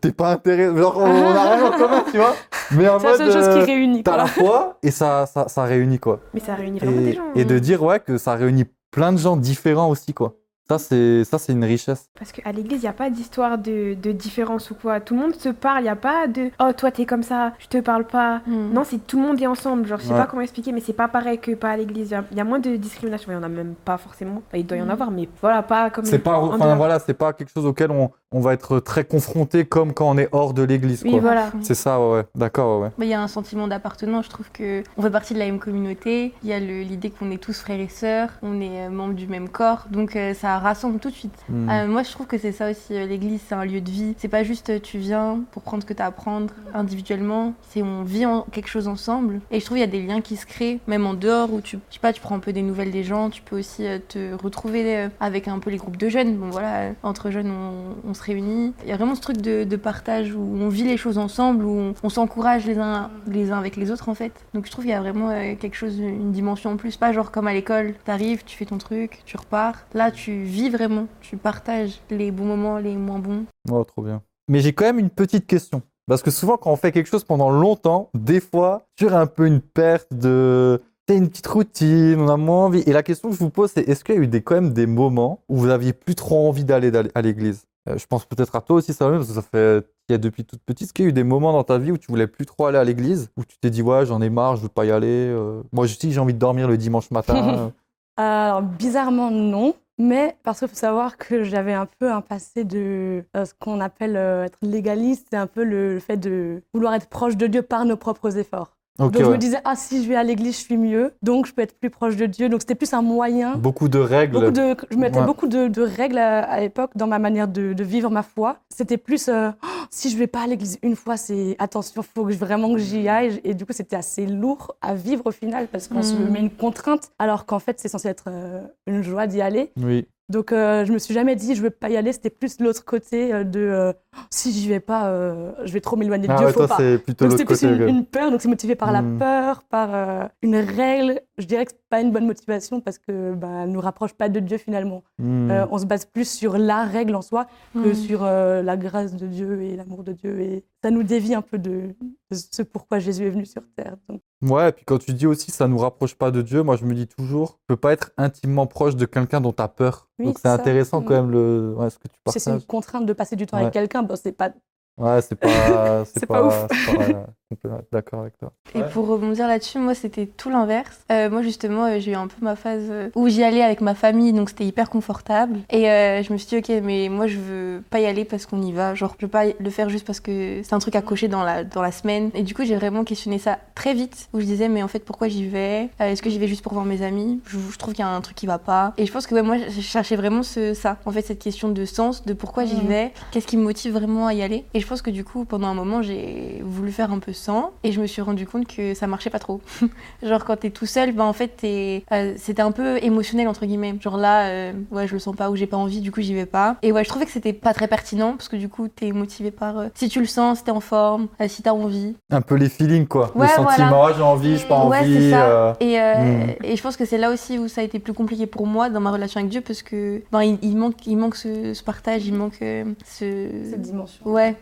T'es 0.02 0.12
pas 0.12 0.32
intéressé. 0.34 0.76
Genre, 0.78 0.98
on 0.98 1.04
a 1.06 1.56
rien 1.56 1.66
en 1.66 1.78
commun, 1.78 2.04
tu 2.12 2.18
vois. 2.18 2.36
Mais 2.72 2.90
en 2.90 3.00
C'est 3.00 3.06
la 3.06 3.12
mode. 3.26 3.32
seule 3.32 3.44
chose 3.46 3.56
qui 3.56 3.72
réunit. 3.72 4.04
T'as 4.04 4.18
la 4.18 4.26
foi 4.26 4.78
et 4.84 4.92
ça, 4.92 5.26
ça, 5.26 5.48
ça 5.48 5.64
réunit 5.64 5.98
quoi. 6.00 6.20
Mais 6.34 6.42
ça 6.42 6.56
réunit 6.56 6.80
vraiment 6.80 6.98
des 7.02 7.08
Et, 7.10 7.14
gens. 7.14 7.24
et 7.36 7.42
hein. 7.44 7.46
de 7.46 7.58
dire 7.60 7.82
ouais 7.84 8.02
que 8.02 8.18
ça 8.18 8.34
réunit 8.36 8.66
plein 8.92 9.14
de 9.14 9.18
gens 9.18 9.38
différents 9.38 9.90
aussi 9.90 10.14
quoi. 10.14 10.34
Ça 10.70 10.78
c'est 10.80 11.24
ça 11.24 11.38
c'est 11.40 11.54
une 11.54 11.64
richesse. 11.64 12.10
Parce 12.20 12.32
qu'à 12.34 12.52
l'église, 12.52 12.80
il 12.80 12.84
n'y 12.86 12.90
a 12.90 12.94
pas 12.94 13.10
d'histoire 13.10 13.58
de, 13.58 13.94
de 13.94 14.12
différence 14.12 14.70
ou 14.72 14.76
quoi. 14.76 15.00
Tout 15.00 15.16
le 15.16 15.22
monde 15.22 15.36
se 15.36 15.50
parle, 15.50 15.80
il 15.80 15.84
n'y 15.84 15.90
a 15.90 15.96
pas 15.96 16.28
de 16.28 16.50
Oh, 16.60 16.72
toi, 16.76 16.92
t'es 16.92 17.06
comme 17.06 17.24
ça, 17.24 17.54
je 17.60 17.68
te 17.68 17.78
parle 17.80 18.04
pas. 18.06 18.42
Mhm. 18.46 18.74
Non, 18.74 18.84
c'est 18.84 19.06
tout 19.08 19.18
le 19.20 19.26
monde 19.28 19.42
est 19.42 19.48
ensemble. 19.48 19.86
Genre, 19.88 20.00
je 20.00 20.06
sais 20.08 20.12
Ouais. 20.14 20.20
pas 20.20 20.26
comment 20.26 20.42
expliquer, 20.42 20.72
mais 20.74 20.82
c'est 20.82 20.92
pas 20.94 21.08
pareil 21.08 21.38
que 21.40 21.54
pas 21.56 21.70
à 21.70 21.78
l'église. 21.78 22.14
Il 22.32 22.38
y 22.38 22.42
a- 22.42 22.44
moins 22.44 22.60
de 22.60 22.76
discrimination. 22.76 23.32
Il 23.32 23.36
y 23.36 23.38
en 23.38 23.44
a 23.44 23.48
même 23.50 23.76
pas 23.86 23.98
forcément. 23.98 24.42
Enfin, 24.48 24.58
il 24.58 24.66
doit 24.66 24.78
y 24.78 24.82
en 24.82 24.86
Mhm. 24.86 24.92
avoir, 24.92 25.12
mais 25.12 25.30
voilà, 25.42 25.64
pas 25.64 25.90
comme. 25.90 26.04
C'est 26.06 26.20
pas 26.20 26.38
en 26.38 26.54
enfin 26.54 26.76
voilà 26.76 27.00
c'est 27.00 27.14
pas 27.14 27.32
quelque 27.34 27.52
chose 27.54 27.66
auquel 27.66 27.92
on, 27.92 28.12
on 28.32 28.40
va 28.42 28.54
être 28.54 28.80
très 28.80 29.06
confronté 29.06 29.64
comme 29.66 29.94
quand 29.94 30.10
on 30.10 30.18
est 30.18 30.28
hors 30.34 30.54
de 30.54 30.64
l'église 30.64 31.04
Oui, 31.04 31.12
quoi. 31.12 31.20
voilà. 31.22 31.52
C'est 31.62 31.76
ça 31.76 32.00
ouais, 32.00 32.12
ouais. 32.18 32.24
d'accord 32.36 32.80
ouais. 32.80 32.86
ouais. 32.88 32.92
Bah, 32.98 33.06
Il 33.06 33.10
y 33.10 33.14
a 33.14 33.22
un 33.22 33.28
sentiment 33.30 33.68
d'appartenance, 33.68 34.26
je 34.26 34.30
trouve 34.32 34.52
que 34.52 34.84
on 34.98 35.02
fait 35.02 35.12
partie 35.12 35.34
de 35.34 35.40
la 35.40 35.46
même 35.46 35.60
communauté, 35.60 36.34
il 36.44 36.50
y 36.50 36.54
a 36.54 36.60
le- 36.60 36.82
l'idée 36.82 37.10
qu'on 37.10 37.32
est 37.32 37.38
tous 37.42 37.58
frères 37.62 37.80
et 37.80 37.88
sœurs, 37.88 38.30
on 38.42 38.60
est 38.60 38.88
euh, 38.88 38.90
membres 38.90 39.14
du 39.14 39.28
même 39.28 39.48
corps, 39.50 39.86
donc 39.92 40.16
euh, 40.16 40.34
ça 40.34 40.57
rassemble 40.60 41.00
tout 41.00 41.10
de 41.10 41.16
suite. 41.16 41.38
Hmm. 41.50 41.70
Euh, 41.70 41.88
moi 41.88 42.04
je 42.04 42.12
trouve 42.12 42.28
que 42.28 42.38
c'est 42.38 42.52
ça 42.52 42.70
aussi, 42.72 42.94
euh, 42.96 43.06
l'église 43.06 43.42
c'est 43.48 43.56
un 43.56 43.66
lieu 43.66 43.82
de 43.82 43.90
vie, 43.90 44.16
c'est 44.18 44.28
pas 44.28 44.44
juste 44.44 44.70
euh, 44.70 44.80
tu 44.80 44.98
viens 44.98 45.42
pour 45.52 45.62
prendre 45.62 45.84
ce 45.84 45.88
que 45.88 45.94
tu 45.94 46.02
as 46.02 46.06
à 46.06 46.12
prendre 46.12 46.54
individuellement, 46.74 47.54
c'est 47.70 47.82
on 47.82 48.04
vit 48.04 48.26
en- 48.26 48.42
quelque 48.52 48.70
chose 48.70 48.88
ensemble, 48.88 49.42
et 49.52 49.60
je 49.60 49.66
trouve 49.66 49.78
il 49.78 49.82
y 49.82 49.84
a 49.84 49.88
des 49.88 50.02
liens 50.02 50.22
qui 50.22 50.36
se 50.38 50.46
créent, 50.46 50.80
même 50.88 51.06
en 51.06 51.14
dehors, 51.14 51.52
où 51.54 51.62
tu, 51.62 51.78
je 51.90 51.94
sais 51.96 52.00
pas, 52.00 52.14
tu 52.14 52.22
prends 52.22 52.36
un 52.36 52.40
peu 52.40 52.54
des 52.54 52.62
nouvelles 52.62 52.92
des 52.92 53.04
gens, 53.04 53.30
tu 53.30 53.42
peux 53.42 53.58
aussi 53.60 53.84
te 54.08 54.34
retrouver 54.36 55.08
avec 55.20 55.48
un 55.48 55.60
peu 55.60 55.70
les 55.70 55.78
groupes 55.78 55.98
de 55.98 56.10
jeunes, 56.10 56.36
bon 56.38 56.50
voilà, 56.50 56.92
entre 57.04 57.30
jeunes 57.32 57.52
on, 57.52 58.10
on 58.10 58.14
se 58.14 58.24
réunit. 58.24 58.74
Il 58.84 58.90
y 58.90 58.92
a 58.92 58.98
vraiment 58.98 59.16
ce 59.16 59.22
truc 59.22 59.38
de, 59.38 59.64
de 59.64 59.76
partage 59.76 60.34
où 60.34 60.40
on 60.42 60.70
vit 60.70 60.84
les 60.84 60.98
choses 60.98 61.18
ensemble, 61.18 61.66
où 61.66 61.70
on, 61.78 61.94
on 62.04 62.10
s'encourage 62.10 62.66
les 62.66 62.78
uns, 62.78 63.10
les 63.28 63.52
uns 63.52 63.58
avec 63.58 63.76
les 63.76 63.92
autres 63.92 64.10
en 64.10 64.16
fait. 64.16 64.32
Donc 64.54 64.66
je 64.66 64.72
trouve 64.72 64.86
qu'il 64.86 64.92
y 64.92 64.96
a 64.96 65.00
vraiment 65.02 65.30
quelque 65.60 65.76
chose, 65.76 66.00
une 66.00 66.32
dimension 66.32 66.72
en 66.72 66.78
plus. 66.78 66.98
Pas 66.98 67.12
genre 67.14 67.32
comme 67.32 67.48
à 67.48 67.54
l'école, 67.54 67.94
t'arrives, 68.06 68.44
tu 68.46 68.58
fais 68.58 68.66
ton 68.66 68.78
truc, 68.78 69.22
tu 69.26 69.38
repars. 69.38 69.76
Là, 69.94 70.12
tu 70.12 70.44
vis 70.48 70.70
vraiment, 70.70 71.08
tu 71.22 71.38
partages 71.38 72.00
les 72.10 72.32
bons 72.32 72.46
moments, 72.46 72.78
les 72.78 72.96
moins 72.96 73.20
bons. 73.20 73.46
Oh, 73.72 73.84
trop 73.84 74.02
bien. 74.02 74.22
Mais 74.50 74.60
j'ai 74.62 74.74
quand 74.74 74.86
même 74.86 75.00
une 75.00 75.10
petite 75.10 75.46
question. 75.46 75.82
Parce 76.08 76.24
que 76.24 76.32
souvent, 76.32 76.58
quand 76.58 76.72
on 76.72 76.78
fait 76.78 76.92
quelque 76.92 77.10
chose 77.10 77.26
pendant 77.26 77.50
longtemps, 77.50 78.10
des 78.14 78.40
fois, 78.40 78.84
tu 78.96 79.10
as 79.10 79.20
un 79.20 79.28
peu 79.28 79.46
une 79.46 79.62
perte 79.62 80.08
de. 80.14 80.82
C'est 81.08 81.18
une 81.18 81.30
petite 81.30 81.48
routine, 81.48 82.20
on 82.20 82.28
a 82.30 82.38
moins 82.38 82.66
envie. 82.66 82.84
Et 82.86 82.92
la 82.92 83.04
question 83.04 83.30
que 83.30 83.36
je 83.36 83.40
vous 83.40 83.50
pose, 83.50 83.72
c'est 83.74 83.88
est-ce 83.88 84.04
qu'il 84.04 84.16
y 84.16 84.18
a 84.18 84.22
eu 84.22 84.28
des, 84.28 84.42
quand 84.42 84.56
même 84.56 84.74
des 84.74 84.88
moments 84.88 85.40
où 85.48 85.56
vous 85.58 85.70
aviez 85.70 85.94
plus 85.94 86.16
trop 86.16 86.48
envie 86.48 86.66
d'aller 86.66 86.92
à 87.16 87.22
l'église? 87.22 87.66
Euh, 87.90 87.98
Je 87.98 88.06
pense 88.08 88.26
peut-être 88.26 88.56
à 88.56 88.62
toi 88.62 88.78
aussi, 88.78 88.94
ça 88.94 89.10
parce 89.10 89.28
que 89.28 89.34
ça 89.34 89.42
fait 89.42 89.86
il 90.10 90.14
y 90.14 90.16
a 90.16 90.18
depuis 90.18 90.44
toute 90.46 90.62
petite. 90.66 90.88
Est-ce 90.88 90.94
qu'il 90.94 91.06
y 91.06 91.08
a 91.08 91.10
eu 91.10 91.14
des 91.14 91.24
moments 91.24 91.52
dans 91.54 91.64
ta 91.64 91.78
vie 91.78 91.92
où 91.92 91.98
tu 91.98 92.08
voulais 92.08 92.28
plus 92.28 92.46
trop 92.46 92.66
aller 92.66 92.78
à 92.78 92.84
l'église? 92.84 93.30
Où 93.38 93.44
tu 93.44 93.58
t'es 93.58 93.70
dit, 93.70 93.82
ouais, 93.82 94.06
j'en 94.06 94.22
ai 94.22 94.30
marre, 94.30 94.56
je 94.56 94.64
veux 94.64 94.70
pas 94.70 94.86
y 94.86 94.92
aller 94.92 95.08
euh. 95.08 95.62
Moi, 95.74 95.86
je 95.88 95.98
dis, 95.98 96.12
j'ai 96.12 96.20
envie 96.20 96.34
de 96.34 96.40
dormir 96.40 96.68
le 96.68 96.78
dimanche 96.78 97.12
matin. 97.12 97.72
Alors, 98.16 98.62
bizarrement, 98.80 99.32
non. 99.32 99.76
Mais 100.00 100.38
parce 100.44 100.60
qu'il 100.60 100.68
faut 100.68 100.76
savoir 100.76 101.18
que 101.18 101.44
j'avais 101.44 101.74
un 101.74 101.88
peu 101.88 102.12
un 102.12 102.22
passé 102.22 102.64
de 102.64 103.26
euh, 103.36 103.46
ce 103.46 103.54
qu'on 103.56 103.80
appelle 103.80 104.16
euh, 104.16 104.46
être 104.46 104.60
légaliste, 104.62 105.28
c'est 105.32 105.38
un 105.38 105.48
peu 105.48 105.64
le, 105.64 105.94
le 105.96 106.00
fait 106.00 106.18
de 106.18 106.64
vouloir 106.74 106.94
être 106.94 107.10
proche 107.10 107.36
de 107.36 107.48
Dieu 107.48 107.64
par 107.64 107.86
nos 107.86 107.98
propres 107.98 108.38
efforts. 108.38 108.78
Donc 109.00 109.16
je 109.18 109.24
ouais. 109.24 109.30
me 109.34 109.38
disais, 109.38 109.58
ah 109.64 109.76
si 109.76 110.04
je 110.04 110.10
vais 110.10 110.16
à 110.16 110.24
l'église, 110.24 110.56
je 110.58 110.62
suis 110.62 110.78
mieux, 110.78 111.14
donc 111.22 111.46
je 111.46 111.54
peux 111.54 111.62
être 111.62 111.78
plus 111.80 111.90
proche 111.90 112.16
de 112.16 112.26
Dieu. 112.26 112.50
Donc 112.50 112.62
c'était 112.62 112.76
plus 112.76 112.94
un 112.94 113.02
moyen. 113.02 113.56
Beaucoup 113.56 113.90
de 113.90 114.00
règles. 114.00 114.34
Beaucoup 114.40 114.52
de, 114.52 114.76
je 114.90 114.98
mettais 114.98 115.20
Ouais. 115.20 115.26
beaucoup 115.26 115.48
de, 115.48 115.68
de 115.68 115.82
règles 115.84 116.18
à, 116.18 116.40
à 116.44 116.60
l'époque 116.60 116.92
dans 116.96 117.06
ma 117.08 117.20
manière 117.20 117.48
de, 117.48 117.74
de 117.74 117.84
vivre 117.84 118.10
ma 118.10 118.24
foi. 118.24 118.58
C'était 118.70 118.98
plus, 118.98 119.28
euh, 119.28 119.52
Oh, 119.64 119.68
si 119.92 120.10
je 120.10 120.18
vais 120.18 120.28
pas 120.28 120.42
à 120.42 120.48
l'église 120.48 120.80
une 120.82 120.96
fois, 120.96 121.16
c'est 121.18 121.56
attention, 121.60 122.02
faut 122.02 122.26
que 122.26 122.34
vraiment 122.34 122.72
que 122.74 122.80
j'y 122.80 123.08
aille. 123.08 123.40
Et 123.44 123.54
du 123.54 123.66
coup, 123.66 123.74
c'était 123.74 123.96
assez 123.96 124.26
lourd 124.26 124.76
à 124.82 124.96
vivre 124.96 125.28
au 125.28 125.32
final 125.32 125.68
parce 125.68 125.88
qu'on 125.88 126.02
se 126.02 126.16
Mm. 126.16 126.30
met 126.32 126.40
une 126.40 126.50
contrainte, 126.50 127.12
alors 127.20 127.46
qu'en 127.46 127.60
fait, 127.60 127.80
c'est 127.80 127.88
censé 127.90 128.08
être 128.08 128.26
euh, 128.28 128.62
une 128.88 129.04
joie 129.04 129.28
d'y 129.28 129.42
aller. 129.42 129.72
Oui. 129.82 130.08
Donc 130.30 130.52
euh, 130.52 130.86
je 130.86 130.92
me 130.94 131.00
suis 131.00 131.14
jamais 131.14 131.36
dit, 131.36 131.56
je 131.56 131.62
veux 131.62 131.70
pas 131.70 131.90
y 131.90 131.98
aller. 131.98 132.12
C'était 132.14 132.30
plus 132.30 132.60
l'autre 132.60 132.84
côté 132.86 133.34
euh, 133.34 133.44
de, 133.44 133.60
euh, 133.60 133.94
Oh, 134.16 134.20
si 134.30 134.52
j'y 134.52 134.68
vais 134.68 134.80
pas, 134.82 135.10
euh, 135.10 135.54
je 135.64 135.72
vais 135.74 135.82
trop 135.82 135.96
m'éloigner 135.96 136.28
de 136.28 136.34
Ah 136.34 136.36
Dieu, 136.36 136.48
ouais, 136.48 136.54
faut 136.54 136.60
toi, 136.60 136.68
pas. 136.68 136.78
c'est 136.78 136.98
plutôt 137.00 137.26
Donc 137.26 137.32
l'autre 137.32 137.46
plus 137.46 137.62
côté. 137.62 137.68
une, 137.68 137.78
que- 137.78 137.88
une 137.88 138.06
peur, 138.06 138.32
donc 138.32 138.42
c'est 138.42 138.48
motivé 138.50 138.76
par 138.76 138.92
la 138.92 139.02
Hmm. 139.02 139.18
peur, 139.18 139.64
par 139.64 139.94
euh, 139.96 140.28
une 140.42 140.56
règle. 140.58 141.22
Je 141.40 141.46
dirais 141.46 141.66
que 141.66 141.72
c'est 141.72 141.90
pas 141.90 142.02
une 142.02 142.12
bonne 142.12 142.26
motivation 142.26 142.82
parce 142.82 142.98
que 142.98 143.34
bah, 143.34 143.64
elle 143.64 143.72
nous 143.72 143.80
rapproche 143.80 144.14
pas 144.14 144.28
de 144.28 144.40
Dieu 144.40 144.58
finalement. 144.58 145.04
Hmm. 145.20 145.52
Euh, 145.52 145.66
on 145.70 145.78
se 145.78 145.86
base 145.86 146.06
plus 146.06 146.28
sur 146.30 146.58
la 146.58 146.84
règle 146.84 147.16
en 147.16 147.22
soi 147.22 147.46
que 147.74 147.90
Mm. 147.90 147.94
sur 147.94 148.24
euh, 148.24 148.64
la 148.64 148.76
grâce 148.76 149.16
de 149.16 149.28
Dieu 149.28 149.62
et 149.62 149.76
l'amour 149.76 150.04
de 150.04 150.14
Dieu. 150.14 150.40
Et 150.42 150.64
ça 150.84 150.90
nous 150.90 151.04
dévie 151.04 151.36
un 151.36 151.44
peu 151.44 151.60
de, 151.60 151.96
de 152.32 152.36
ce 152.36 152.64
pourquoi 152.64 152.98
Jésus 153.00 153.26
est 153.28 153.30
venu 153.30 153.46
sur 153.46 153.62
terre. 153.76 153.96
Donc, 154.10 154.22
Ouais, 154.42 154.70
et 154.70 154.72
puis 154.72 154.84
quand 154.86 154.98
tu 154.98 155.14
dis 155.14 155.28
aussi 155.28 155.52
ça 155.52 155.68
nous 155.68 155.78
rapproche 155.78 156.16
pas 156.16 156.32
de 156.32 156.42
Dieu, 156.42 156.64
moi 156.64 156.76
je 156.76 156.86
me 156.86 156.94
dis 156.96 157.08
toujours, 157.08 157.54
tu 157.60 157.64
peux 157.68 157.76
pas 157.78 157.94
être 157.94 158.12
intimement 158.18 158.66
proche 158.68 158.96
de 158.96 159.06
quelqu'un 159.06 159.40
dont 159.42 159.54
tu 159.54 159.62
as 159.62 159.68
peur. 159.68 160.10
Oui, 160.20 160.26
Donc 160.26 160.40
c'est 160.40 160.48
intéressant 160.48 161.02
quand 161.02 161.14
Mm. 161.14 161.18
même 161.26 161.32
le 161.32 161.74
ouais, 161.78 161.90
ce 161.92 161.98
que 162.00 162.08
tu 162.08 162.16
si 162.30 162.40
c'est 162.40 162.50
une 162.50 162.56
partages. 162.56 162.68
contrainte 162.68 163.06
de 163.06 163.14
passer 163.14 163.36
du 163.36 163.46
temps 163.46 163.58
Ouais. 163.58 163.64
avec 163.64 163.74
quelqu'un, 163.74 164.02
bon, 164.04 164.16
c'est 164.16 164.32
pas. 164.32 164.52
Ouais, 164.98 165.22
c'est 165.22 165.36
pas 165.36 165.48
c'est 166.06 166.26
pas, 166.26 166.42
pas 166.42 166.48
ouf. 166.48 166.68
pas- 166.68 167.28
complètement 167.50 167.82
d'accord 167.92 168.22
avec 168.22 168.38
toi. 168.38 168.52
Et 168.76 168.80
Ouais. 168.80 168.90
pour 168.90 169.08
rebondir 169.08 169.48
là-dessus, 169.48 169.80
moi 169.80 169.96
c'était 169.96 170.26
tout 170.26 170.50
l'inverse. 170.50 171.00
Euh, 171.12 171.30
moi 171.30 171.42
justement, 171.42 171.86
euh, 171.86 172.00
j'ai 172.00 172.12
eu 172.12 172.16
un 172.16 172.28
peu 172.28 172.36
ma 172.44 172.56
phase 172.56 172.88
euh, 172.90 173.10
où 173.16 173.28
j'y 173.30 173.44
allais 173.44 173.62
avec 173.64 173.82
ma 173.82 173.96
famille, 173.96 174.34
donc 174.34 174.50
c'était 174.50 174.66
hyper 174.66 174.90
confortable. 174.90 175.60
Et 175.70 175.90
euh, 175.90 176.22
je 176.24 176.34
me 176.34 176.38
suis 176.38 176.48
dit, 176.50 176.58
ok, 176.58 176.82
mais 176.84 177.10
moi 177.10 177.28
je 177.28 177.38
veux 177.38 177.84
pas 177.90 178.00
y 178.00 178.06
aller 178.06 178.26
parce 178.26 178.46
qu'on 178.46 178.62
y 178.62 178.72
va. 178.74 178.94
Genre, 178.96 179.16
je 179.20 179.26
veux 179.26 179.30
pas 179.32 179.46
le 179.60 179.70
faire 179.70 179.90
juste 179.90 180.06
parce 180.06 180.20
que 180.20 180.62
c'est 180.64 180.74
un 180.74 180.80
truc 180.80 180.96
à 180.96 181.02
cocher 181.02 181.28
dans 181.28 181.44
la, 181.44 181.64
dans 181.64 181.82
la 181.82 181.92
semaine. 181.92 182.30
Et 182.34 182.44
du 182.44 182.54
coup, 182.54 182.64
j'ai 182.66 182.76
vraiment 182.76 183.04
questionné 183.04 183.40
ça 183.40 183.58
très 183.76 183.94
vite, 183.94 184.28
où 184.34 184.40
je 184.40 184.46
disais, 184.46 184.68
mais 184.70 184.84
en 184.84 184.88
fait, 184.88 185.00
pourquoi 185.00 185.28
j'y 185.30 185.48
vais? 185.48 185.90
Euh, 186.02 186.12
Est-ce 186.12 186.22
que 186.22 186.30
j'y 186.30 186.40
vais 186.40 186.48
juste 186.48 186.64
pour 186.64 186.74
voir 186.74 186.86
mes 186.86 187.02
amis? 187.02 187.40
Je, 187.48 187.58
je 187.72 187.78
trouve 187.78 187.94
qu'il 187.94 188.04
y 188.04 188.08
a 188.08 188.10
un 188.10 188.22
truc 188.22 188.36
qui 188.36 188.48
va 188.48 188.58
pas. 188.60 188.94
Et 188.98 189.06
je 189.06 189.12
pense 189.14 189.28
que 189.28 189.36
ouais, 189.36 189.42
moi, 189.44 189.58
je 189.58 189.82
cherchais 189.82 190.16
vraiment 190.16 190.44
ce, 190.44 190.74
ça, 190.74 190.98
en 191.06 191.12
fait, 191.12 191.22
cette 191.22 191.40
question 191.40 191.70
de 191.70 191.86
sens, 191.86 192.26
de 192.26 192.34
pourquoi 192.34 192.66
j'y 192.66 192.76
Mhm. 192.82 192.88
vais, 192.88 193.14
qu'est-ce 193.32 193.48
qui 193.48 193.58
me 193.58 193.64
motive 193.64 193.94
vraiment 193.94 194.28
à 194.28 194.34
y 194.34 194.42
aller? 194.42 194.66
Et 194.74 194.80
je 194.82 194.88
pense 194.88 195.02
que 195.02 195.10
du 195.12 195.24
coup, 195.24 195.46
pendant 195.46 195.68
un 195.68 195.74
moment, 195.74 196.02
j'ai 196.02 196.62
voulu 196.64 196.92
faire 196.92 197.12
un 197.12 197.20
peu 197.20 197.32
sans, 197.38 197.72
et 197.84 197.92
je 197.92 198.02
me 198.02 198.08
suis 198.08 198.22
rendu 198.22 198.46
compte 198.46 198.68
que 198.68 198.94
ça 198.94 199.08
marchait 199.08 199.30
pas 199.30 199.40
trop. 199.40 199.62
Genre 200.24 200.44
quand 200.46 200.58
t'es 200.58 200.70
tout 200.70 200.86
seul, 200.86 201.12
bah 201.14 201.24
en 201.24 201.34
fait 201.34 201.50
t'es, 201.58 202.04
euh, 202.12 202.34
c'était 202.38 202.62
un 202.62 202.72
peu 202.72 202.98
émotionnel 203.04 203.48
entre 203.48 203.66
guillemets. 203.66 203.96
Genre 204.02 204.18
là, 204.18 204.48
euh, 204.48 204.74
ouais 204.92 205.08
je 205.08 205.14
le 205.14 205.20
sens 205.20 205.36
pas 205.36 205.50
ou 205.50 205.56
j'ai 205.56 205.68
pas 205.68 205.78
envie, 205.78 206.02
du 206.02 206.12
coup 206.12 206.22
j'y 206.22 206.34
vais 206.34 206.46
pas. 206.46 206.78
Et 206.82 206.92
ouais 206.92 207.04
je 207.04 207.10
trouvais 207.10 207.26
que 207.26 207.32
c'était 207.32 207.54
pas 207.54 207.74
très 207.74 207.88
pertinent 207.88 208.32
parce 208.34 208.50
que 208.50 208.56
du 208.58 208.70
coup 208.70 208.88
t'es 208.88 209.12
motivé 209.12 209.52
par 209.52 209.78
euh, 209.80 209.88
si 209.96 210.10
tu 210.10 210.20
le 210.20 210.26
sens, 210.26 210.58
si 210.60 210.64
t'es 210.66 210.72
en 210.72 210.80
forme, 210.80 211.28
euh, 211.40 211.48
si 211.48 211.62
t'as 211.64 211.72
envie. 211.74 212.16
Un 212.32 212.42
peu 212.42 212.56
les 212.56 212.70
feelings 212.70 213.08
quoi, 213.08 213.32
le 213.36 213.42
Ouais, 213.42 213.48
sentiment, 213.48 213.88
voilà. 213.90 214.06
ah, 214.08 214.14
j'ai 214.18 214.24
envie, 214.24 214.58
j'ai 214.58 214.66
pas 214.68 214.86
Ouais, 214.86 215.00
envie. 215.00 215.14
c'est 215.22 215.32
ça. 215.32 215.46
euh, 215.50 215.74
Et, 215.80 215.98
Mm. 215.98 216.54
et 216.64 216.76
je 216.76 216.82
pense 216.82 216.98
que 216.98 217.06
c'est 217.06 217.18
là 217.18 217.30
aussi 217.32 217.58
où 217.60 217.68
ça 217.68 217.82
a 217.82 217.84
été 217.84 218.00
plus 218.00 218.14
compliqué 218.14 218.48
pour 218.48 218.66
moi 218.66 218.90
dans 218.90 219.00
ma 219.00 219.12
relation 219.12 219.40
avec 219.40 219.50
Dieu 219.52 219.62
parce 219.62 219.82
que 219.84 220.22
ben, 220.32 220.42
il, 220.44 220.58
il 220.62 220.78
manque, 220.78 221.06
il 221.06 221.18
manque 221.18 221.36
ce, 221.36 221.74
ce 221.74 221.84
partage, 221.84 222.26
il 222.26 222.34
manque 222.34 222.60
euh, 222.62 222.86
ce. 223.06 223.48
Cette 223.70 223.82
dimension. 223.82 224.26
Ouais. 224.28 224.56